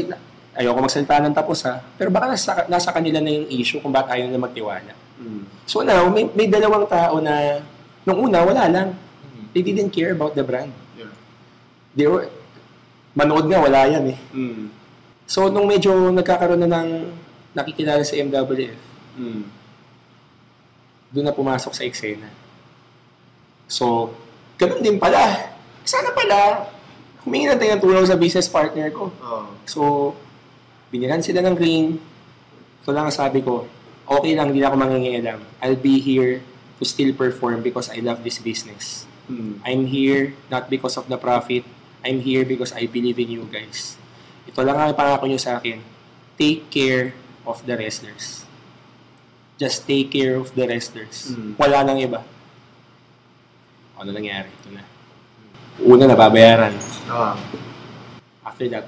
[0.60, 4.19] ayoko magsalita ng tapos ha, pero baka nasa, nasa kanila na yung issue kung bakit
[4.19, 4.93] ayaw na magtiwala.
[5.15, 5.43] Mm.
[5.63, 7.63] So now, may, may dalawang tao na,
[8.03, 8.89] nung una, wala lang.
[9.32, 9.45] Mm.
[9.55, 10.75] They didn't care about the brand.
[10.99, 11.15] Yeah.
[11.95, 12.27] They were,
[13.15, 14.19] manood nga, wala yan eh.
[14.36, 14.75] Mm.
[15.29, 17.13] So, nung medyo nagkakaroon na ng
[17.55, 19.43] nakikilala sa MWF, Mm.
[21.10, 22.30] Doon na pumasok sa eksena.
[23.69, 24.13] So,
[24.58, 25.54] ganun din pala.
[25.86, 26.69] Sana pala,
[27.26, 29.13] humingi na tayo ng tulong sa business partner ko.
[29.22, 29.50] Ah.
[29.65, 30.13] So,
[30.89, 31.98] binilan sila ng ring.
[32.82, 33.65] Ito lang ang sabi ko,
[34.10, 35.39] okay lang, hindi na ako mangingialam.
[35.62, 36.41] I'll be here
[36.82, 39.06] to still perform because I love this business.
[39.30, 39.62] Mm.
[39.62, 41.62] I'm here not because of the profit.
[42.02, 44.00] I'm here because I believe in you guys.
[44.50, 45.84] Ito lang ang pangako nyo sa akin.
[46.39, 47.13] Take care
[47.45, 48.38] of the wrestlers.
[49.60, 51.36] Just take care of the wrestlers.
[51.36, 51.60] Mm.
[51.60, 52.24] Wala nang iba.
[54.00, 54.48] Ano nangyari?
[54.48, 54.84] Ito na.
[55.84, 56.72] Una, nababayaran.
[57.12, 57.36] Ah.
[58.48, 58.88] After that,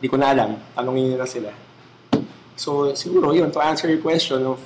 [0.00, 0.56] di ko na alam.
[0.72, 1.52] Tanongin nyo na sila.
[2.56, 4.56] So, siguro yun, to answer your question of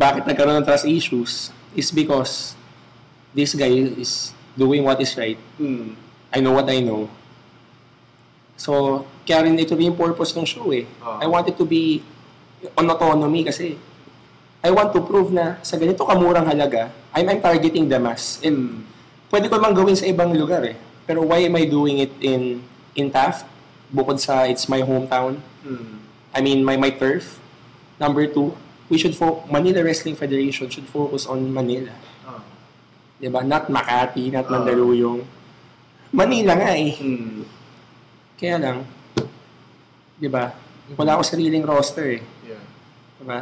[0.00, 2.56] bakit nagkaroon ng trust issues is because
[3.36, 3.68] this guy
[4.00, 5.38] is doing what is right.
[5.60, 5.92] Mm.
[6.32, 7.12] I know what I know.
[8.56, 10.88] So, kaya rin ito rin yung purpose ng show eh.
[11.04, 11.20] Ah.
[11.20, 12.00] I want it to be
[12.72, 13.76] on autonomy kasi
[14.64, 18.40] I want to prove na sa ganito kamurang halaga, I'm, I'm targeting the mass.
[18.40, 18.80] And
[19.28, 20.76] pwede ko mang gawin sa ibang lugar eh.
[21.04, 22.64] Pero why am I doing it in
[22.96, 23.44] in Taft?
[23.92, 25.36] Bukod sa it's my hometown.
[25.60, 26.00] Mm.
[26.32, 27.36] I mean, my my turf.
[28.00, 28.56] Number two,
[28.88, 31.92] we should fo- Manila Wrestling Federation should focus on Manila.
[32.24, 32.40] Ah.
[33.20, 33.44] 'Di ba?
[33.44, 34.58] Not Makati, not Ah.
[34.58, 35.22] Mandaluyong.
[36.10, 36.96] Manila nga eh.
[36.96, 37.44] Mm.
[38.40, 38.78] Kaya lang,
[40.16, 40.56] 'di ba?
[40.96, 42.22] Wala ako sariling roster eh.
[42.44, 42.53] Yeah.
[43.24, 43.40] 'Di ba?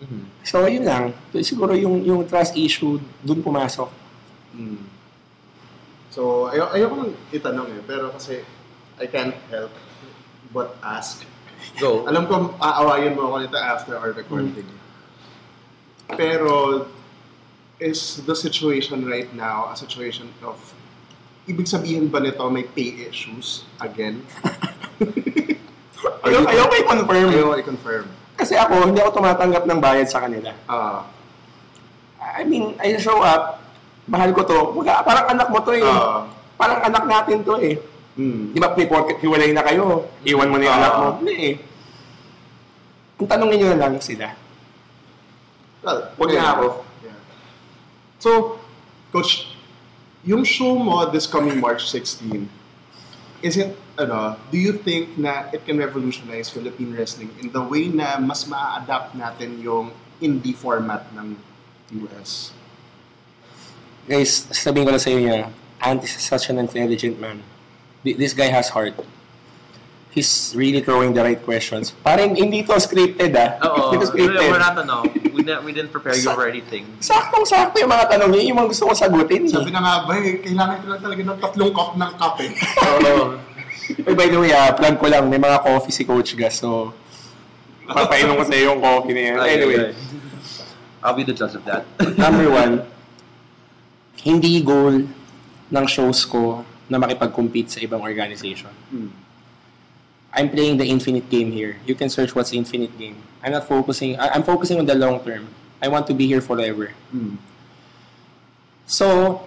[0.00, 0.24] Mhm.
[0.42, 1.12] So, yun lang.
[1.44, 3.92] Siguro yung yung trust issue dun pumasok.
[4.56, 4.88] Mm.
[6.08, 8.40] So, ayo ayoko nang itanong eh, pero kasi
[8.96, 9.72] I can't help
[10.52, 11.24] but ask.
[11.76, 12.02] Go.
[12.10, 14.66] Alam ko, aawayin mo ako nito after our recording.
[16.12, 16.84] Pero,
[17.80, 20.60] is the situation right now a situation of,
[21.48, 24.20] ibig sabihin ba nito may pay issues again?
[26.22, 27.28] Ayaw, ayaw ko i-confirm.
[27.32, 28.06] Ayaw i-confirm.
[28.42, 30.50] Kasi ako, hindi ako tumatanggap ng bayad sa kanila.
[30.66, 31.06] Ah,
[32.18, 33.62] I mean, I show up,
[34.10, 34.58] mahal ko to.
[34.74, 35.86] Wala, parang anak mo to eh.
[35.86, 36.26] ah,
[36.58, 37.78] parang anak natin to eh.
[38.18, 40.80] mm, Di ba, may porket hiwalay na kayo, iwan mo na yung Ah.
[40.82, 41.06] anak mo.
[41.22, 41.54] Hindi eh.
[43.22, 44.26] Ang tanongin nyo na lang sila.
[45.86, 46.38] well, Huwag okay.
[46.42, 46.66] na ako.
[47.06, 47.18] Yeah.
[48.18, 48.30] So,
[49.14, 49.54] Coach,
[50.26, 52.50] yung show mo this coming March 16,
[53.42, 57.90] is it, ano, do you think na it can revolutionize Philippine wrestling in the way
[57.90, 59.90] na mas ma-adapt natin yung
[60.22, 61.34] indie format ng
[62.06, 62.54] US?
[64.06, 65.50] Guys, sabihin ko na sa inyo niya,
[65.82, 67.42] Ant is such an intelligent man.
[68.06, 68.94] Th- This guy has heart.
[70.14, 71.90] He's really throwing the right questions.
[72.04, 73.58] Parang hindi to scripted ah.
[73.66, 73.90] Oo.
[73.90, 74.46] Hindi to scripted.
[74.46, 75.02] We're not, ano,
[75.42, 76.86] we didn't, we didn't prepare you for anything.
[77.02, 79.50] Saktong-sakto yung mga tanong niya, yung mga gusto ko sagutin.
[79.50, 82.44] Sabi na nga ba, eh, kailangan ko lang talaga ng tatlong cup ng kape.
[82.86, 83.24] Oo.
[84.06, 86.94] Uy, by the way, ah, plug ko lang, may mga coffee si Coach Gas, so
[87.82, 89.36] papainom ko sa iyo yung coffee na yan.
[89.42, 89.94] Ay, Anyway, ay, ay.
[91.02, 91.82] I'll be the judge of that.
[92.22, 92.86] number one,
[94.22, 95.02] hindi goal
[95.66, 98.70] ng shows ko na makipag-compete sa ibang organization.
[98.94, 99.10] Hmm.
[100.32, 101.76] I'm playing the infinite game here.
[101.84, 103.20] You can search what's infinite game.
[103.44, 105.48] I'm not focusing, I- I'm focusing on the long term.
[105.82, 106.94] I want to be here forever.
[107.10, 107.36] Hmm.
[108.86, 109.40] So,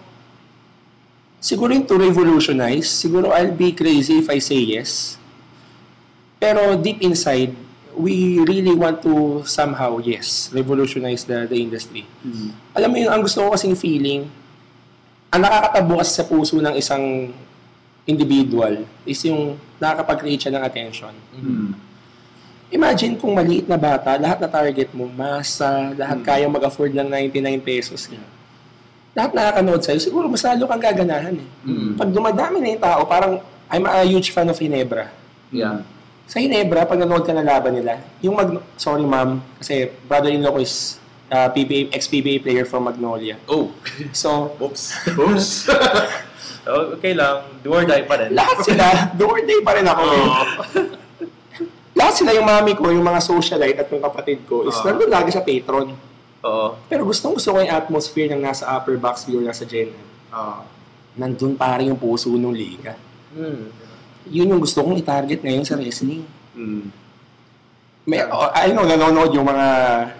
[1.41, 5.17] siguro yung to revolutionize, siguro I'll be crazy if I say yes.
[6.37, 7.55] Pero deep inside,
[7.95, 12.03] we really want to somehow, yes, revolutionize the, the industry.
[12.21, 12.51] Hmm.
[12.75, 14.27] Alam mo yun, ang gusto ko kasing feeling,
[15.31, 17.31] ang nakakatabo kasi sa puso ng isang
[18.05, 21.13] individual is yung nakakapag-create siya ng attention.
[21.33, 21.73] Hmm.
[22.69, 26.25] Imagine kung maliit na bata, lahat na target mo, masa, lahat Mm.
[26.25, 28.25] kaya mag-afford ng 99 pesos niya.
[29.13, 31.49] Lahat nakakanood sa'yo, siguro mas lalo kang gaganahan eh.
[31.63, 31.93] Mm.
[31.95, 33.33] Pag dumadami na yung tao, parang
[33.69, 35.13] I'm a huge fan of Hinebra.
[35.53, 35.85] Yeah.
[36.25, 38.49] Sa Hinebra, pag nanood ka na laban nila, yung mag...
[38.81, 40.97] Sorry ma'am, kasi brother-in-law ko is
[41.29, 43.37] uh, PBA, ex-PBA player from Magnolia.
[43.45, 43.69] Oh.
[44.11, 44.83] So, Oops.
[45.15, 45.69] Oops.
[46.65, 47.45] Oh, okay lang.
[47.61, 48.33] Do or die pa rin.
[48.33, 48.85] lahat sila,
[49.17, 50.01] do or die pa rin ako.
[50.03, 50.25] eh.
[51.99, 54.89] lahat sila yung mami ko, yung mga socialite at yung kapatid ko, is Ah.
[54.89, 55.93] nandun lagi sa patron.
[56.41, 56.67] Oo.
[56.85, 59.93] Pero gustong gusto ko yung atmosphere ng nasa upper box view, nasa Gen.
[60.27, 60.65] Ah.
[61.13, 62.97] Nandun pare yung puso ng liga.
[63.31, 63.71] Hmm.
[64.25, 66.25] Yun yung gusto kong i-target ngayon sa wrestling.
[66.51, 66.89] Hmm.
[68.05, 69.67] May, oh, I know, nanonood yung mga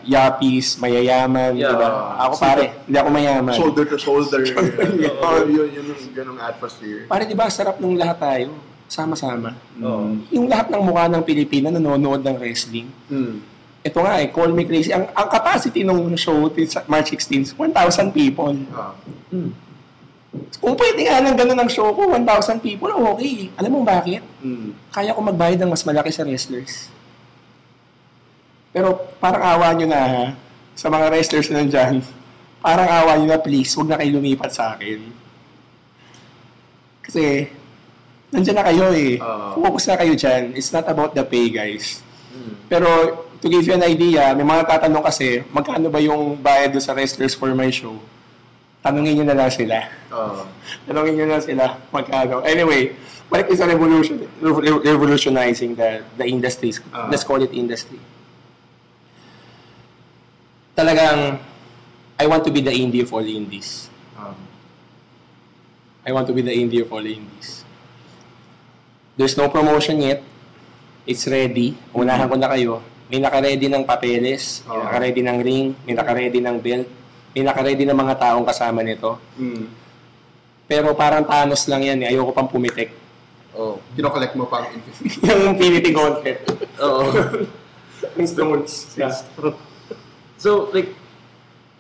[0.10, 1.69] yappies, mayayaman, Yeah.
[1.69, 2.17] di ba?
[2.17, 3.54] Ako pare, hindi ako mayaman.
[3.54, 4.41] Shoulder to shoulder.
[4.98, 5.13] Yeah.
[5.26, 7.06] Oo, yun, yun, yung ganong atmosphere.
[7.06, 8.58] Pare, di ba, sarap nung lahat tayo,
[8.89, 9.54] sama-sama.
[9.78, 10.17] Oo.
[10.34, 12.89] Yung lahat ng mukha ng Pilipina nanonood ng wrestling.
[13.06, 13.45] Hmm.
[13.86, 14.89] Ito nga eh, Call Me Crazy.
[14.89, 18.58] Ang, ang capacity ng show sa March 16, 1,000 people.
[18.74, 18.98] Ah.
[19.30, 19.54] Hmm.
[20.58, 23.54] Kung pwede nga lang ganun ang show ko, 1,000 people, okay.
[23.62, 24.26] Alam mo bakit?
[24.41, 24.74] Hmm.
[24.89, 26.94] Kaya ko magbayad ng mas malaki sa wrestlers.
[28.76, 30.26] Pero parang awa nyo na ha,
[30.76, 32.04] sa mga wrestlers na nandyan,
[32.60, 35.00] parang awa nyo na please, huwag na kayo lumipat sa akin.
[37.00, 37.48] Kasi,
[38.36, 39.16] nandyan na kayo eh.
[39.24, 39.64] Oo.
[39.64, 40.52] Focus na kayo dyan.
[40.60, 42.04] It's not about the pay, guys.
[42.36, 42.60] Hmm.
[42.68, 42.90] Pero,
[43.40, 47.32] to give you an idea, may mga tatanong kasi, magkano ba yung bayad sa wrestlers
[47.32, 47.96] for my show?
[48.84, 49.88] Tanungin nyo na lang sila.
[50.12, 50.44] Ah.
[50.92, 52.44] Tanungin nyo na sila magkano.
[52.44, 52.92] Anyway,
[53.32, 56.84] balik is a revolution, revo- revolutionizing the, the industries.
[56.92, 57.08] Ah.
[57.08, 58.04] Let's call it industry.
[60.76, 61.40] Talagang,
[62.20, 63.88] I want to be the indie of all indies.
[64.20, 64.36] Ah.
[66.04, 67.64] I want to be the indie of all indies.
[69.16, 70.20] There's no promotion yet.
[71.08, 71.80] It's ready.
[71.96, 72.84] Unahan ko na kayo.
[73.08, 74.84] May naka-ready ng papeles, may Oo.
[74.84, 76.88] naka-ready ng ring, may naka-ready ng belt,
[77.32, 79.16] may naka-ready ng mga taong kasama nito.
[79.40, 79.72] Hmm.
[80.66, 82.12] Pero parang Thanos lang yan eh.
[82.12, 82.92] Ayoko pang pumitik.
[83.56, 83.80] Oh.
[83.96, 85.24] Kinokollect mo pang infinity.
[85.30, 86.40] yung Infinity Gauntlet.
[86.84, 87.06] Oo.
[88.28, 88.92] Stones.
[89.00, 89.14] Yeah.
[90.45, 90.93] So, like,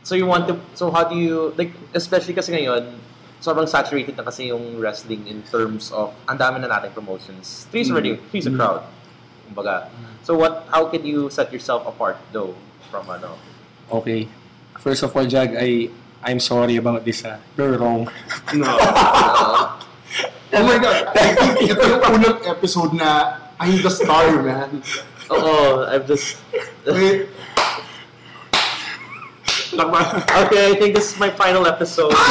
[0.01, 2.97] so you want to, so how do you, like, especially kasi ngayon,
[3.37, 7.69] sobrang saturated na kasi yung wrestling in terms of ang dami na nating promotions.
[7.69, 8.81] Three's already, three's a crowd.
[9.45, 9.93] Kumbaga.
[10.25, 12.57] So what, how can you set yourself apart though
[12.89, 13.37] from ano?
[13.93, 14.25] Okay.
[14.81, 15.93] First of all, Jag, I,
[16.25, 17.21] I'm sorry about this.
[17.21, 17.37] Ah.
[17.53, 18.09] You're wrong.
[18.57, 18.65] No.
[20.55, 21.11] Oh my God.
[21.11, 24.79] I think ito yung unang episode na I'm the star, man.
[25.27, 26.39] Oo, I'm just...
[26.87, 27.27] Wait.
[30.45, 32.13] Okay, I think this is my final episode.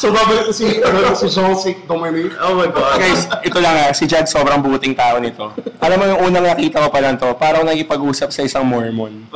[0.00, 2.32] So, babalik ko si, ano, si Jean-Sic Dominic.
[2.40, 2.96] Oh my God.
[2.96, 5.52] Guys, ito lang ah, si Jag sobrang buting tao nito.
[5.76, 9.28] Alam mo yung unang nakita ko pa lang to, parang nagipag-usap sa isang Mormon.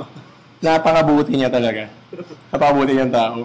[0.64, 1.92] Napakabuti niya talaga.
[2.48, 3.44] Napakabuti niyang tao.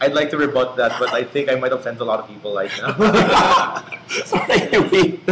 [0.00, 2.54] I'd like to rebut that, but I think I might offend a lot of people
[2.56, 2.94] right now.
[4.10, 5.22] So anyway,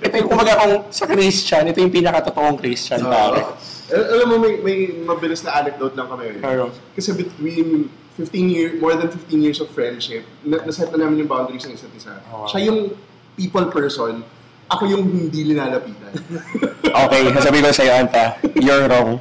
[0.00, 3.44] ito yung kumbaga kung sa Christian, ito yung pinakatotoong Christian pare.
[3.92, 6.40] Al- alam mo, may, may mabilis na anecdote lang kami.
[6.40, 11.24] Pero, Kasi between 15 years, more than 15 years of friendship, na, naset na namin
[11.24, 12.12] yung boundaries ng isa't isa.
[12.28, 12.48] Oh, wow.
[12.48, 12.92] Siya yung
[13.36, 14.24] people person,
[14.68, 16.12] ako yung hindi linalapitan.
[17.04, 18.24] okay, sasabihin ko sa'yo, Anta,
[18.56, 19.20] you're wrong.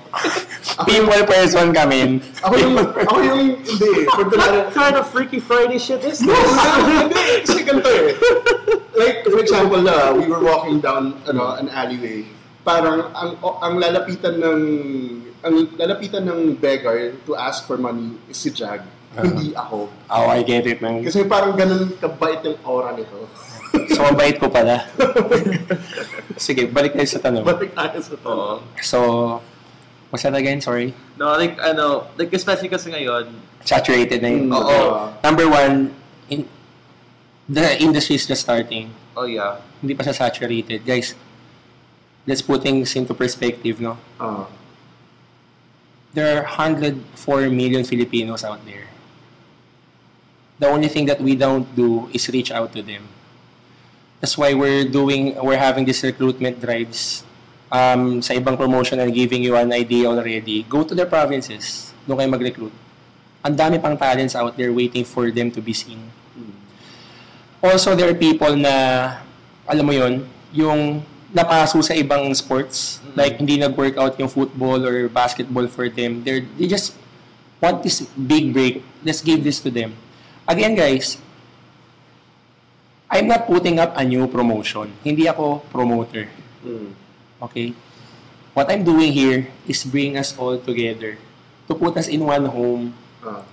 [0.88, 2.23] People person kami.
[2.39, 6.51] ako yung, ako yung, hindi, pag what kind of Freaky Friday shit is No, this?
[6.88, 7.23] hindi.
[7.43, 8.15] Kasi ganito eh.
[8.95, 12.23] Like, for example, uh, we were walking down ano, an alleyway.
[12.62, 14.62] Parang ang ang lalapitan ng
[15.41, 18.86] ang lalapitan ng beggar to ask for money is si Jag,
[19.17, 19.89] hindi ako.
[19.89, 21.02] Oh, I get it, man.
[21.02, 23.26] Kasi parang ganun kabait yung aura nito.
[23.71, 24.84] So, mabait ko pala.
[26.36, 27.43] Sige, balik tayo sa tanong.
[27.47, 28.28] Balik tayo sa to.
[28.28, 28.56] Oo.
[28.84, 28.97] So,
[30.12, 30.60] what's that again?
[30.60, 30.91] Sorry.
[31.15, 33.32] No, like, ano, like, especially kasi ngayon,
[33.63, 34.52] Saturated na yun.
[34.52, 35.08] Mm, Oo.
[35.24, 35.95] Number one,
[36.28, 36.43] in,
[37.47, 38.91] the industry is just starting.
[39.15, 40.84] oh yeah, Hindi pa siya saturated.
[40.84, 41.15] Guys,
[42.27, 43.97] let's put things into perspective, no?
[44.19, 44.47] Ah.
[46.13, 48.88] There are 104 million Filipinos out there.
[50.60, 53.07] The only thing that we don't do is reach out to them.
[54.19, 57.23] That's why we're doing, we're having these recruitment drives
[57.71, 60.62] um, sa ibang promotion and giving you an idea already.
[60.69, 61.95] Go to their provinces.
[62.05, 62.75] Doon kayo mag-recruit.
[63.41, 65.97] Ang dami pang talents out there waiting for them to be seen.
[67.63, 69.17] Also, there are people na,
[69.65, 71.01] alam mo yon yung
[71.32, 73.00] napaso sa ibang sports.
[73.15, 76.24] Like, hindi nag-workout yung football or basketball for them.
[76.24, 76.96] They're, they just
[77.60, 78.84] want this big break.
[79.04, 79.96] Let's give this to them.
[80.48, 81.17] Again, guys,
[83.12, 84.91] I'm not putting up a new promotion.
[85.04, 86.32] Hindi ako promoter.
[86.63, 86.96] Mm.
[87.44, 87.76] Okay?
[88.54, 91.15] What I'm doing here is bring us all together
[91.67, 92.91] to put us in one home
[93.22, 93.46] Ah.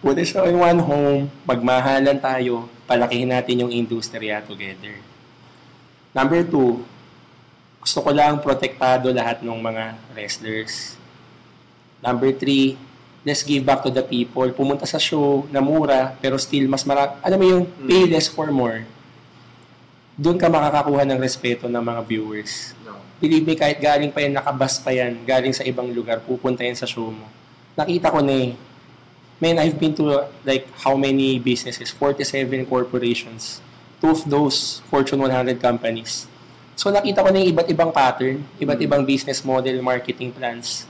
[0.00, 4.96] Put us all in one home, magmahalan tayo, palakihin natin yung industriya together.
[6.16, 6.80] Number two,
[7.84, 10.96] gusto ko lang protektado lahat ng mga wrestlers.
[12.00, 12.80] Number three,
[13.20, 14.48] let's give back to the people.
[14.56, 17.20] Pumunta sa show na mura, pero still mas marami.
[17.20, 18.88] Alam mo yung pay less for more.
[20.16, 22.72] Doon ka makakakuha ng respeto ng mga viewers.
[22.80, 22.96] No.
[23.20, 26.80] Believe me, kahit galing pa yan, nakabas pa yan, galing sa ibang lugar, pupunta yan
[26.80, 27.28] sa show mo.
[27.76, 28.50] Nakita ko na eh.
[29.36, 31.92] Man, I've been to like how many businesses?
[31.92, 33.60] 47 corporations.
[34.00, 36.28] Two of those Fortune 100 companies.
[36.76, 40.84] So nakita ko na yung iba't ibang pattern, iba't ibang business model, marketing plans.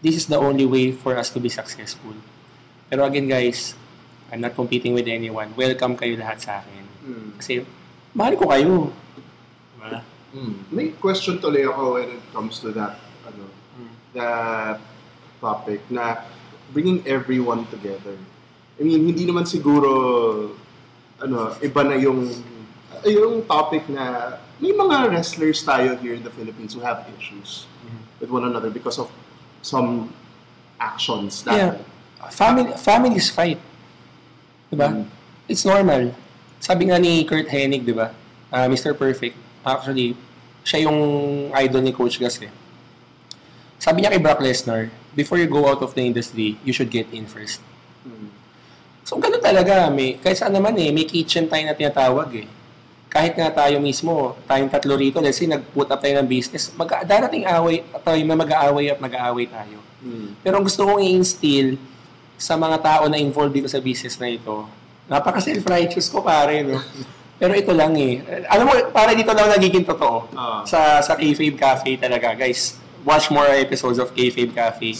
[0.00, 2.16] This is the only way for us to be successful.
[2.88, 3.76] Pero again guys,
[4.32, 5.52] I'm not competing with anyone.
[5.52, 6.84] Welcome kayo lahat sa akin.
[7.04, 7.28] Mm.
[7.36, 7.62] Kasi
[8.16, 8.90] mahal ko kayo.
[9.76, 10.00] Diba?
[10.32, 10.54] mm.
[10.72, 12.96] May question tuloy ako when it comes to that
[13.28, 13.44] ano,
[13.76, 13.92] Mm.
[14.16, 14.80] that
[15.44, 16.24] topic na
[16.72, 18.16] bringing everyone together.
[18.76, 19.92] I mean, hindi naman siguro
[21.22, 22.28] ano, iba na yung
[23.06, 28.00] yung topic na may mga wrestlers tayo here in the Philippines who have issues Mhm.
[28.24, 29.08] with one another because of
[29.60, 30.10] some
[30.80, 31.76] actions Yeah.
[31.76, 31.84] that
[32.32, 33.60] Family, families fight.
[34.72, 34.88] Diba?
[34.90, 35.06] Mm.
[35.46, 36.10] It's normal.
[36.58, 38.10] Sabi nga ni Kurt Hennig, di ba?
[38.50, 38.96] Ah, Mr.
[38.98, 39.36] Perfect.
[39.62, 40.18] Actually,
[40.66, 40.98] siya yung
[41.54, 42.50] idol ni Coach Gas eh.
[43.78, 47.06] Sabi niya kay Brock Lesnar, before you go out of the industry, you should get
[47.14, 47.62] in first.
[48.02, 48.32] Mm.
[49.06, 49.86] So, ganun talaga.
[49.86, 52.46] May, kahit saan naman eh, may kitchen tayo na tinatawag eh.
[53.06, 56.90] Kahit nga tayo mismo, tayong tatlo rito, let's say nag-put up tayo ng business, mag
[57.06, 59.78] darating away, tayo na mag-aaway at mag-aaway tayo.
[60.02, 60.34] Mm.
[60.42, 61.78] Pero ang gusto kong i-instill
[62.34, 64.66] sa mga tao na involved dito sa business na ito,
[65.06, 66.82] napaka self-righteous ko pare, no?
[67.40, 68.24] Pero ito lang eh.
[68.48, 70.24] Alam mo, para dito lang nagiging totoo.
[70.32, 70.64] Ah.
[70.64, 72.32] Sa sa Kayfabe Cafe talaga.
[72.32, 74.96] Guys, watch more episodes of Kayfabe Cafe.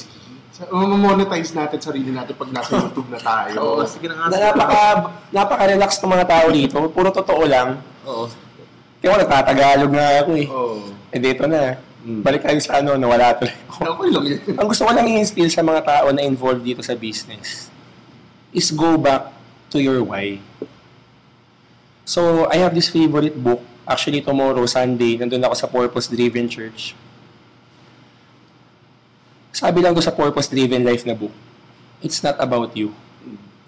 [0.57, 3.57] So, monetize natin sarili natin pag nasa YouTube na tayo.
[3.61, 4.33] Oo, sige na nga.
[4.33, 4.83] Na napaka,
[5.29, 6.79] napaka-relax ng mga tao dito.
[6.89, 7.77] Puro totoo lang.
[8.09, 8.25] Oo.
[9.05, 10.47] Kaya ako nagtatagalog na ako eh.
[10.49, 10.81] Oh.
[11.13, 11.77] Eh dito na.
[12.01, 12.25] Mm.
[12.25, 13.77] Balik tayo sa ano, nawala tuloy ako.
[13.93, 14.41] Okay lang yun.
[14.57, 17.69] ang gusto ko lang i-instill sa mga tao na involved dito sa business
[18.57, 19.37] is go back to
[19.71, 20.39] to your why.
[22.07, 23.61] So, I have this favorite book.
[23.87, 26.95] Actually, tomorrow, Sunday, nandun ako sa Purpose Driven Church.
[29.57, 31.33] Sabi lang ko sa Purpose Driven Life na book,
[32.05, 32.93] it's not about you.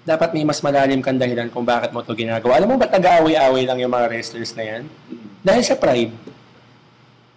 [0.05, 2.61] Dapat may mas malalim kang dahilan kung bakit mo to ginagawa.
[2.61, 4.83] Alam mo ba't nag-aaway-aaway lang yung mga wrestlers na yan?
[5.41, 6.13] Dahil sa pride.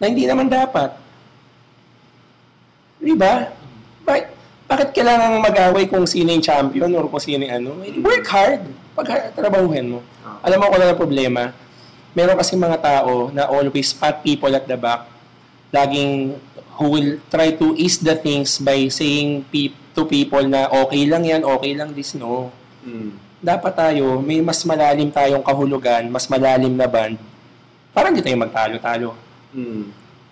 [0.04, 0.92] Na hindi naman dapat.
[3.00, 3.56] Di ba?
[4.04, 4.26] Bakit,
[4.68, 7.70] bakit kailangan mag-away kung sino yung champion or kung sino yung ano?
[8.04, 8.68] Work hard.
[9.00, 10.00] Pag trabahuhin mo.
[10.44, 11.56] Alam mo kung ano ang problema?
[12.12, 15.08] Meron kasi mga tao na always pat people at the back.
[15.72, 16.36] Laging
[16.80, 21.28] who will try to ease the things by saying pe- to people na okay lang
[21.28, 22.52] yan, okay lang this, no.
[22.86, 23.16] Mm.
[23.42, 27.18] Dapat tayo, may mas malalim tayong kahulugan, mas malalim na band.
[27.92, 29.10] Para hindi tayo magtalo-talo.
[29.52, 29.84] Mm.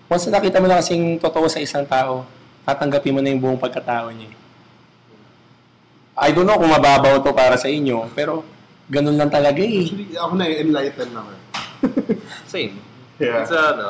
[0.10, 2.26] Once na nakita mo na kasing totoo sa isang tao,
[2.66, 4.32] tatanggapin mo na yung buong pagkatao niya.
[6.20, 8.44] I don't know kung mababaw to para sa inyo, pero
[8.92, 9.88] ganun lang talaga eh.
[9.88, 11.32] Actually, ako na enlighten na ako.
[12.54, 12.76] Same.
[13.20, 13.44] Yeah.
[13.44, 13.90] It's uh, no.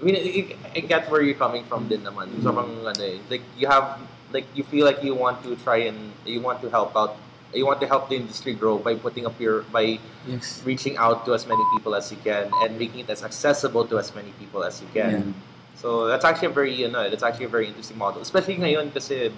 [0.00, 2.28] I mean, I, I get where you're coming from din naman.
[2.44, 3.18] Sobrang ano eh.
[3.30, 3.98] Like, you have,
[4.32, 7.16] like, you feel like you want to try and, you want to help out,
[7.54, 10.60] you want to help the industry grow by putting up your, by Yes.
[10.66, 13.96] reaching out to as many people as you can and making it as accessible to
[13.98, 15.32] as many people as you can.
[15.76, 18.20] So that's actually a very, you know, that's actually a very interesting model.
[18.20, 19.30] Especially ngayon kasi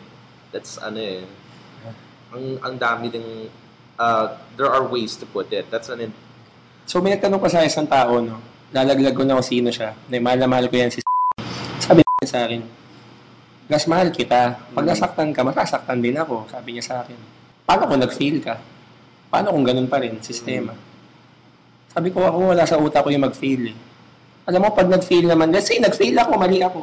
[0.51, 1.23] that's ano eh,
[2.33, 3.53] ang ang dami ding
[4.01, 5.69] uh, there are ways to put it.
[5.71, 6.17] That's an in-
[6.89, 8.41] So may nagtanong pa sa isang tao, no?
[8.69, 9.97] Lalaglag ko na kung sino siya.
[10.13, 11.01] Na mahal na mahal ko yan si
[11.85, 12.61] Sabi niya sa akin,
[13.69, 14.57] Gas, mahal kita.
[14.73, 16.49] Pag nasaktan ka, masasaktan din ako.
[16.49, 17.21] Sabi niya sa akin.
[17.69, 18.57] Paano kung nag-fail ka?
[19.29, 20.73] Paano kung ganun pa rin, sistema?
[21.93, 23.77] Sabi ko, ako wala sa utak ko yung mag-fail eh.
[24.49, 26.81] Alam mo, pag nag-fail naman, let's say nag-fail ako, mali ako.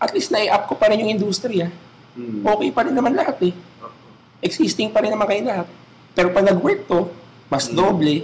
[0.00, 1.68] At least na-up ko pa rin yung industriya.
[2.16, 2.40] Mm.
[2.40, 3.52] Okay pa rin naman lahat eh.
[4.40, 5.68] Existing pa rin naman kayo lahat.
[6.16, 7.12] Pero pag nag-work to,
[7.52, 7.76] mas Mm.
[7.76, 8.16] doble,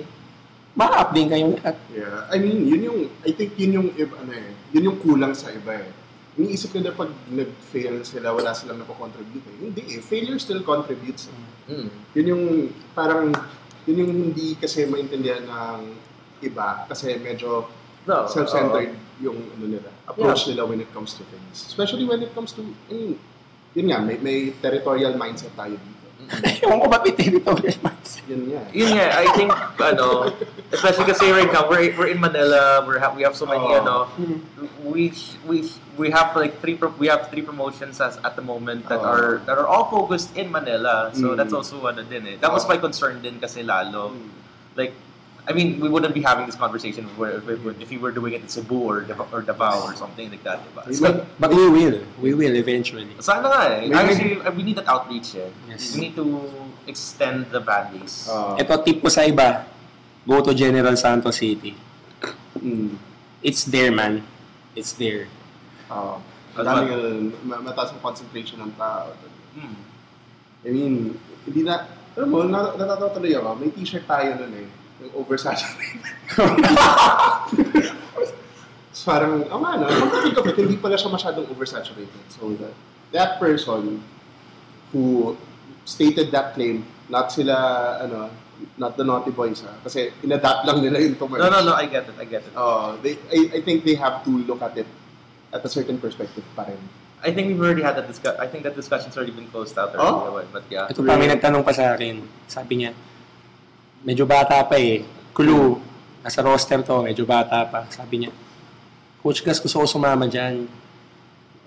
[0.75, 1.77] ma-up din kayo lahat.
[1.91, 2.31] Yeah.
[2.31, 5.51] I mean, yun yung, I think yun yung, iba- ano eh, yun yung kulang sa
[5.51, 5.91] iba eh.
[6.39, 9.57] Iniisip ko na pag nag-fail sila, wala silang napakontribute eh.
[9.61, 10.01] Hindi eh.
[10.01, 11.27] Failure still contributes.
[11.27, 11.75] eh.
[11.75, 12.45] mm, Yun yung,
[12.95, 13.35] parang,
[13.85, 15.81] yun yung hindi kasi maintindihan ng
[16.41, 16.87] iba.
[16.87, 17.67] Kasi medyo
[18.07, 21.67] no, self-centered yung ano nila, approach nila when it comes to things.
[21.69, 23.13] Especially when it comes to, I mean,
[23.75, 26.00] yun nga, may, may territorial mindset tayo dito.
[26.63, 28.23] Ewan ko ba may territorial mindset?
[28.31, 28.61] Yun nga.
[28.71, 29.51] Yun nga, I think,
[29.83, 30.31] ano,
[30.71, 33.81] especially kasi right now, we're, we're in Manila, we're ha- we have so many, Oh.
[33.83, 33.97] ano,
[34.87, 35.11] we,
[35.43, 35.67] we,
[35.99, 39.11] we have like three, pro- we have three promotions as, at the moment that Oh.
[39.11, 41.11] are, that are all focused in Manila.
[41.13, 41.37] So Mm.
[41.37, 42.37] that's also, ano din eh.
[42.39, 44.15] That was my concern din kasi lalo.
[44.15, 44.29] Mm.
[44.79, 44.95] Like,
[45.51, 48.15] I mean, we wouldn't be having this conversation if, we're, if, we- if we were
[48.15, 50.87] doing it in Cebu or, Davao- or Davao or something like that, diba?
[50.95, 51.99] So, But, but we will.
[52.23, 53.11] We will eventually.
[53.19, 53.91] sana nga eh.
[53.91, 55.51] Maybe- Actually, we need that outreach eh.
[55.67, 55.99] Yes.
[55.99, 56.47] We need to
[56.87, 58.31] extend the base.
[58.31, 59.67] Ah, Ito tip ko sa iba.
[60.23, 61.75] Go to General Santos City.
[62.55, 62.95] mm.
[63.43, 64.23] It's there, man.
[64.79, 65.27] It's there.
[65.91, 66.23] Ah,
[66.55, 67.07] Ano madaming, ano,
[67.43, 69.11] ma- mataas ang concentration ng tao.
[69.59, 69.75] Hmm.
[70.63, 74.67] I mean, hindi na, alam mo, na, natatawa tuloy ako, may t-shirt tayo nun eh,
[75.01, 76.05] yung oversaturated.
[78.93, 82.25] so, parang, oh nga no, come to think of it, hindi pala siya masyadong oversaturated.
[82.29, 82.75] So, that,
[83.13, 84.05] that person
[84.93, 85.37] who
[85.85, 88.31] stated that claim, not sila, ano,
[88.77, 91.87] not the naughty boys ha, kasi inadapt lang nila yung to No, no, no, I
[91.89, 92.53] get it, I get it.
[92.53, 94.87] Uh, they, I, I think they have to look at it
[95.53, 96.79] at a certain perspective pa rin.
[97.21, 98.41] I think we've already had that discussion.
[98.41, 100.33] I think that discussion's already been closed out Oh?
[100.33, 100.49] already.
[100.53, 100.89] But yeah.
[100.89, 102.25] Ito pa, may nagtanong pa sa akin.
[102.49, 102.97] Sabi niya,
[104.03, 105.05] medyo bata pa eh.
[105.31, 105.79] Clue,
[106.21, 107.87] nasa roster to, medyo bata pa.
[107.89, 108.33] Sabi niya,
[109.21, 110.65] Coach Gas, gusto ko sumama dyan.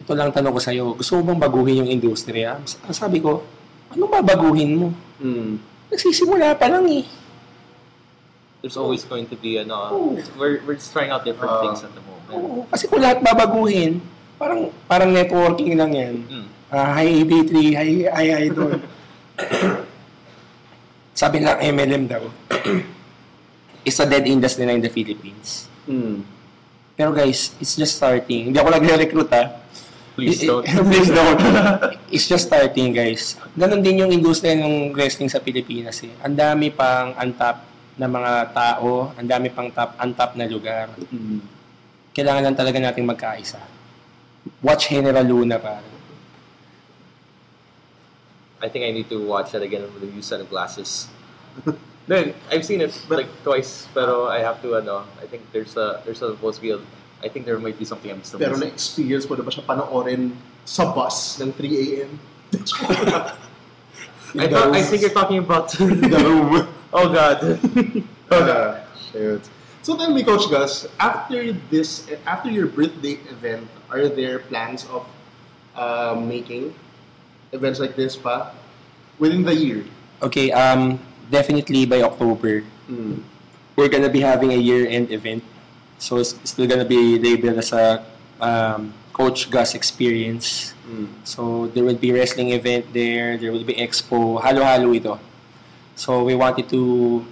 [0.01, 2.57] Ito lang tanong ko sa'yo, gusto mo bang baguhin yung industriya?
[2.57, 3.45] Ang sabi ko,
[3.93, 4.87] anong babaguhin mo?
[5.21, 5.61] Mm.
[5.87, 7.05] Nagsisimula pa lang eh.
[8.59, 10.09] There's always going to be, ano, Oh.
[10.35, 11.61] we're, we're just trying out different Ah.
[11.61, 12.31] things at the moment.
[12.33, 14.01] Oo, kasi kung lahat babaguhin,
[14.39, 16.15] parang parang networking lang yan.
[16.25, 16.47] Mm.
[16.73, 18.81] Ah, hi AB3, hi, hi Idol.
[21.13, 22.25] Sabi lang MLM daw,
[23.87, 25.69] it's a dead industry na in the Philippines.
[25.85, 26.25] Mm.
[26.97, 28.49] Pero guys, it's just starting.
[28.49, 29.61] Hindi ako nagre-recruit ah.
[30.17, 30.65] Please don't.
[30.65, 31.41] Please don't.
[32.13, 33.37] it's just starting guys.
[33.57, 36.13] Ganon din yung industriya ng wrestling sa Pilipinas eh.
[36.21, 37.65] Ang dami pang untap
[37.97, 40.89] na mga tao, ang dami pang top, untap na lugar.
[41.13, 41.41] Mm.
[42.13, 43.61] Kailangan lang talaga nating magkaisa.
[44.61, 45.92] Watch General Luna pare.
[48.63, 51.07] I think I need to watch that again with a new set of glasses.
[52.07, 56.01] no, I've seen it like twice, pero I have to, ano, I think there's a,
[56.05, 56.79] there's supposed to be a,
[57.21, 58.71] I think there might be something I'm still Pero missing.
[58.71, 60.31] na-experience mo na ba siya panoorin
[60.63, 62.11] sa bus ng 3 a.m.?
[64.39, 66.67] I, thought, I think you're talking about The room.
[66.95, 67.37] Oh God.
[68.31, 68.87] oh God.
[69.11, 69.43] Shoot.
[69.83, 75.03] So tell me, Coach Gus, after this, after your birthday event, are there plans of
[75.75, 76.73] uh, making
[77.53, 78.51] events like this pa
[79.21, 79.85] within the year?
[80.21, 80.99] Okay, um,
[81.29, 83.23] definitely by October, Mm.
[83.77, 85.43] we're gonna be having a year-end event.
[86.01, 88.03] So it's still gonna be labeled as a
[88.43, 90.73] um, Coach Gus experience.
[90.83, 91.07] Mm.
[91.23, 95.15] So there will be wrestling event there, there will be expo, halo-halo ito.
[95.95, 97.23] So we wanted to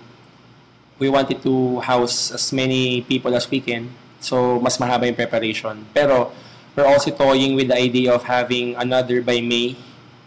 [1.02, 3.90] we wanted to house as many people as we can.
[4.22, 5.84] So mas mahaba yung preparation.
[5.92, 6.30] Pero
[6.78, 9.76] we're also toying with the idea of having another by May,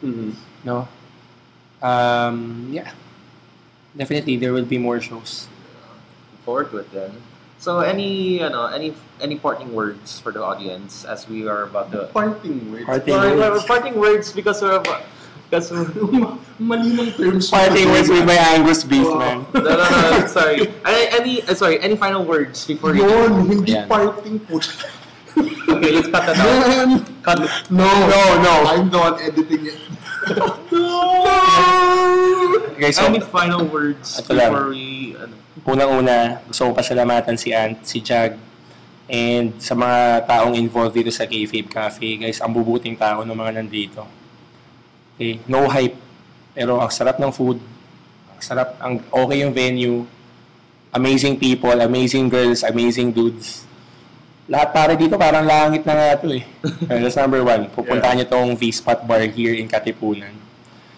[0.02, 0.34] Mm.
[0.64, 0.88] no?
[1.82, 2.90] Um, yeah.
[3.96, 5.48] Definitely there will be more shows.
[6.44, 7.12] forward to it then.
[7.56, 11.88] So any you know any any parting words for the audience as we are about
[11.92, 12.84] to Parting words.
[12.84, 13.62] Parting Sorry, words.
[13.62, 15.08] we're parting words because we're about,
[15.48, 15.88] because we're,
[17.16, 17.48] terms.
[17.48, 19.16] Parting words with my Angus beef, Oh.
[19.16, 19.46] man.
[19.56, 19.76] no, no,
[20.20, 20.68] no, sorry.
[20.84, 23.88] Any, any sorry, any final words before you Yun, hindi Yan.
[23.88, 24.60] parting po.
[25.74, 26.46] Okay, let's cut that out.
[26.68, 26.90] Man!
[27.22, 27.50] Cut it.
[27.70, 28.52] No, No, no.
[28.68, 29.78] I'm one editing it.
[32.74, 34.50] Okay, so any final words Ito lang.
[34.50, 38.34] before we ano, unang-una, gusto ko pasalamatan si Ant, si Jag,
[39.06, 42.18] and sa mga taong involved dito sa Kayfabe Cafe.
[42.18, 44.02] Guys, ang bubuting tao ng mga nandito.
[45.14, 45.94] Okay, no hype.
[46.50, 47.62] Pero ang sarap ng food,
[48.34, 50.02] ang sarap, ang okay yung venue,
[50.90, 53.62] amazing people, amazing girls, amazing dudes.
[54.44, 56.44] Lahat para dito parang langit na nga ito eh.
[56.88, 57.72] That's number one.
[57.72, 60.36] Pupuntahan niyo tong V-Spot Bar here in Katipunan.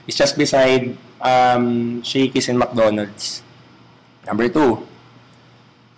[0.06, 3.46] It's just beside um, Shakey's and McDonald's.
[4.26, 4.82] Number two,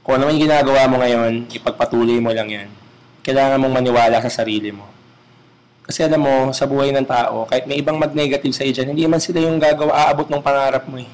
[0.05, 2.69] kung ano man yung ginagawa mo ngayon, ipagpatuloy mo lang yan.
[3.25, 4.89] Kailangan mong maniwala sa sarili mo.
[5.89, 9.25] Kasi alam mo, sa buhay ng tao, kahit may ibang mag-negative sa dyan, hindi man
[9.25, 11.09] sila yung gagawa, aabot ng pangarap mo eh.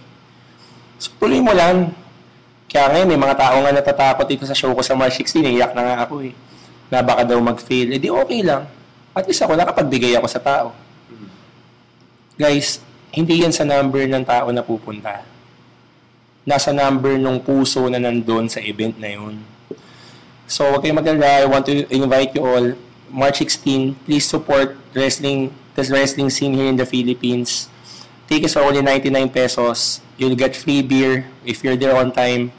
[0.99, 1.95] So, tuloy mo lang.
[2.71, 5.73] Kaya ngayon, may mga tao nga natatakot dito sa show ko sa March 16, iyak
[5.73, 6.35] na nga ako eh.
[6.91, 7.95] Na baka daw mag-fail.
[7.95, 8.67] Eh di okay lang.
[9.15, 10.75] At least ako, nakapagbigay ako sa tao.
[12.35, 12.83] Guys,
[13.15, 15.35] hindi yan sa number ng tao na pupunta
[16.45, 19.41] nasa number ng puso na nandun sa event na yun.
[20.45, 21.41] So, huwag kayong magalala.
[21.41, 22.67] I want to invite you all.
[23.09, 27.73] March 16, please support wrestling, the wrestling scene here in the Philippines.
[28.29, 30.04] Tickets are only 99 pesos.
[30.17, 32.55] You'll get free beer if you're there on time.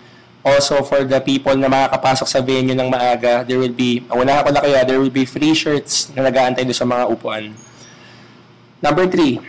[0.45, 4.53] Also, for the people na makakapasok sa venue ng maaga, there will be, wala ko
[4.53, 7.49] na kaya, there will be free shirts na nag-aantay doon sa mga upuan.
[8.77, 9.41] Number three,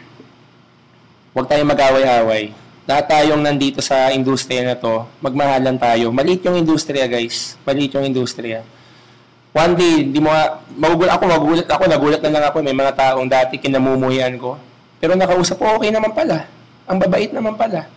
[1.37, 6.15] huwag tayong mag-away-away lahat tayong nandito sa industriya na to, magmahalan tayo.
[6.15, 7.59] Maliit yung industriya, guys.
[7.67, 8.63] Maliit yung industriya.
[9.51, 10.31] One day, di mo,
[10.79, 12.63] magugulat ako, magugulat ako, nagulat na lang ako.
[12.63, 14.55] May mga taong dati kinamumuyan ko.
[15.03, 16.47] Pero nakausap ko, okay naman pala.
[16.87, 17.91] Ang babait naman pala.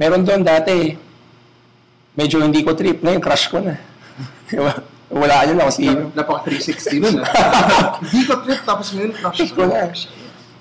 [0.00, 0.96] Meron doon dati,
[2.16, 3.04] medyo hindi ko trip.
[3.04, 3.76] Ngayon, crush ko na.
[4.48, 4.74] Di ba?
[5.14, 6.00] Wala ka dyan ako sino.
[6.16, 7.28] Napaka 360 nun ah.
[8.02, 9.92] Hindi ko trip tapos ngayon crush Crush ko na.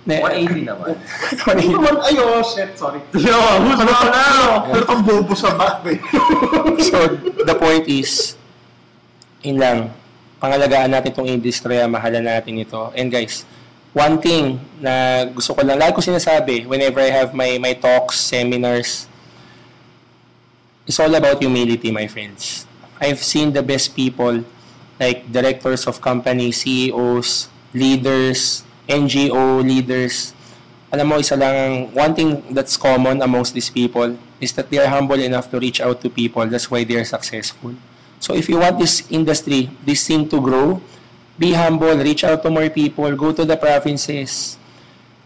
[0.04, 0.94] Ne- 180 naman.
[1.58, 3.00] Hindi naman, ay oh shit, sorry.
[3.16, 4.68] Yo, who's Ano wrong now?
[4.68, 5.98] Pero kang bobo sa back eh.
[6.92, 6.98] so,
[7.48, 8.36] the point is,
[9.48, 9.96] in lang,
[10.44, 12.92] pangalagaan natin itong industriya, mahalan natin ito.
[13.00, 13.48] And guys,
[13.94, 18.18] one thing na gusto ko lang, lagi ko sinasabi, whenever I have my, my talks,
[18.20, 19.08] seminars,
[20.86, 22.66] it's all about humility, my friends.
[23.00, 24.44] I've seen the best people,
[25.00, 30.34] like directors of companies, CEOs, leaders, NGO leaders.
[30.92, 34.78] Alam mo, isa lang, ang- one thing that's common amongst these people is that they
[34.78, 36.46] are humble enough to reach out to people.
[36.46, 37.74] That's why they are successful.
[38.20, 40.82] So if you want this industry, this thing to grow,
[41.38, 44.58] be humble, reach out to more people, go to the provinces,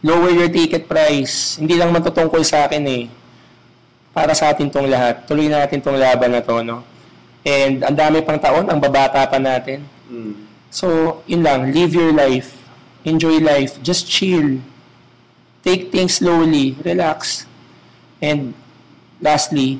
[0.03, 1.59] lower your ticket price.
[1.59, 3.03] Hindi lang matutungkol sa akin eh.
[4.15, 5.27] Para sa atin tong lahat.
[5.29, 6.81] Tuloy natin tong laban na to, no?
[7.45, 9.85] And ang dami pang taon, ang babata pa natin.
[10.09, 10.47] Mm.
[10.67, 12.57] So, yun lang, live your life.
[13.07, 13.79] Enjoy life.
[13.79, 14.59] Just chill.
[15.63, 16.75] Take things slowly.
[16.83, 17.47] Relax.
[18.19, 18.51] And
[19.21, 19.79] lastly,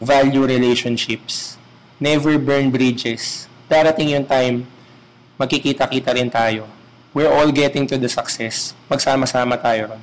[0.00, 1.58] value relationships.
[2.00, 3.46] Never burn bridges.
[3.68, 4.64] Darating yung time,
[5.38, 6.68] magkikita-kita rin tayo.
[7.12, 8.72] We're all getting to the success.
[8.88, 10.02] Magsama-sama tayo ron.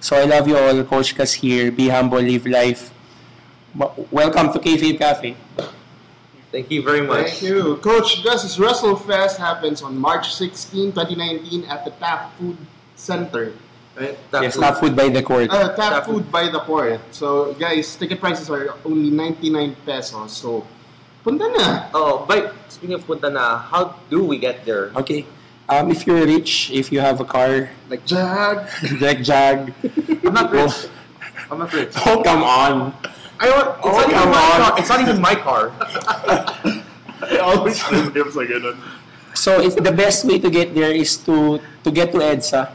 [0.00, 0.78] So I love you all.
[0.86, 1.70] Coach Kas here.
[1.70, 2.90] Be humble, live life.
[4.10, 5.34] Welcome to KFAB Cafe.
[6.50, 7.38] Thank you very much.
[7.38, 7.76] Thank you.
[7.76, 12.56] Coach Gus's WrestleFest happens on March 16, 2019 at the Tap Food
[12.96, 13.52] Center.
[13.94, 14.16] Right?
[14.30, 14.76] Tap yes, food.
[14.78, 15.50] food by the court.
[15.50, 17.00] Uh, tap, Tap food by the court.
[17.10, 20.32] So, guys, ticket prices are only 99 pesos.
[20.32, 20.66] So,
[21.24, 21.88] punta na.
[21.94, 24.90] Oh, but speaking of punta na, how do we get there?
[24.96, 25.26] Okay.
[25.68, 28.64] Um, if you're rich, if you have a car, Like, Jag.
[29.00, 29.72] Jack Jag.
[30.24, 30.88] I'm not rich.
[31.50, 31.92] I'm not rich.
[32.08, 32.96] Oh, come on.
[33.38, 34.58] I want, it's, Oh, not even come my on.
[34.64, 34.78] car.
[34.80, 35.62] it's not even my car.
[37.28, 38.76] I always tell him sa ganun.
[39.36, 42.72] So if the best way to get there is to to get to EDSA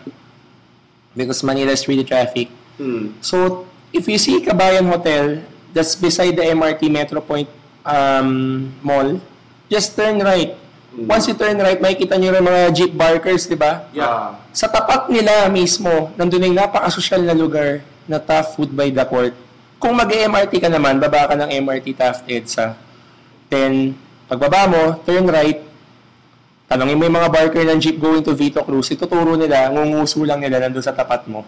[1.17, 2.47] because Manila is really traffic.
[2.77, 3.17] Hmm.
[3.19, 5.41] So if you see Kabayan Hotel,
[5.75, 7.49] that's beside the MRT Metro Point
[7.87, 9.19] um, Mall,
[9.67, 10.55] just turn right.
[10.93, 13.89] Once you turn right, makikita niyo yung mga jeep barkers, di ba?
[13.97, 14.37] Yeah.
[14.53, 19.01] Sa tapat nila mismo, nandun na yung napakasosyal na lugar na Taft Food by the
[19.01, 19.33] Court.
[19.81, 22.77] Kung mag-MRT ka naman, baba ka ng MRT Taft EDSA.
[23.49, 23.97] Then,
[24.29, 25.65] pagbaba mo, turn right,
[26.69, 30.45] tanongin mo yung mga barker ng jeep going to Vito Cruz, ituturo nila, ngunguso lang
[30.45, 31.41] nila nandun sa tapat mo.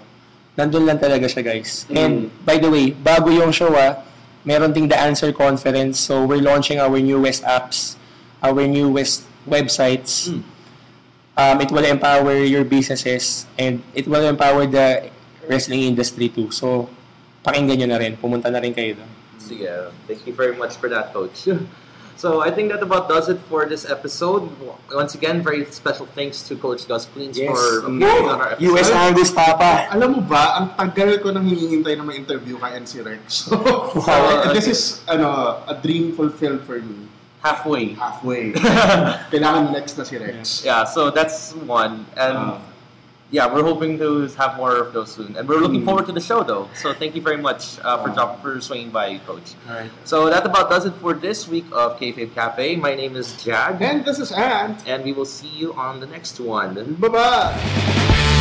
[0.58, 1.86] Nandun lang talaga siya, guys.
[1.94, 4.02] And, by the way, bago yung show, ah,
[4.46, 6.00] meron ding The Answer Conference.
[6.00, 7.98] So, we're launching our newest apps,
[8.42, 10.30] our newest websites.
[11.36, 15.12] Um, it will empower your businesses and it will empower the
[15.50, 16.50] wrestling industry too.
[16.52, 16.88] So,
[17.44, 18.16] pakinggan nyo na rin.
[18.16, 19.12] Pumunta na rin kayo doon.
[19.38, 19.68] Sige,
[20.08, 21.50] thank you very much for that, Coach.
[22.16, 24.48] So I think that about does it for this episode.
[24.90, 27.52] Once again, very special thanks to Coach Gus Cleans Yes.
[27.52, 28.00] for Mm.
[28.00, 28.72] appearing on our episode.
[28.72, 29.92] US Angus Papa.
[29.92, 33.24] Alam mo ba, ang tagal ko nang hinihintay na ma-interview kay NC Rex.
[33.52, 33.60] So,
[34.00, 34.48] Wow.
[34.56, 37.08] this is ano, a dream fulfilled for me.
[37.46, 37.94] halfway.
[37.94, 38.58] Halfway.
[39.30, 40.66] Kailangan next na si Rex.
[40.66, 42.58] Yeah, so that's one, and Ah.
[43.32, 45.86] Yeah, we're hoping to have more of those soon, and we're looking Mm.
[45.86, 46.70] forward to the show though.
[46.76, 48.14] So thank you very much uh, for Ah.
[48.14, 49.56] drop, for swinging by, Coach.
[49.68, 49.92] Alright.
[50.06, 52.76] So that about does it for this week of Kayfabe Cafe.
[52.78, 54.84] My name is Jag, And this is Ant.
[54.88, 56.76] and we will see you on the next one.
[57.02, 58.35] Bye-bye!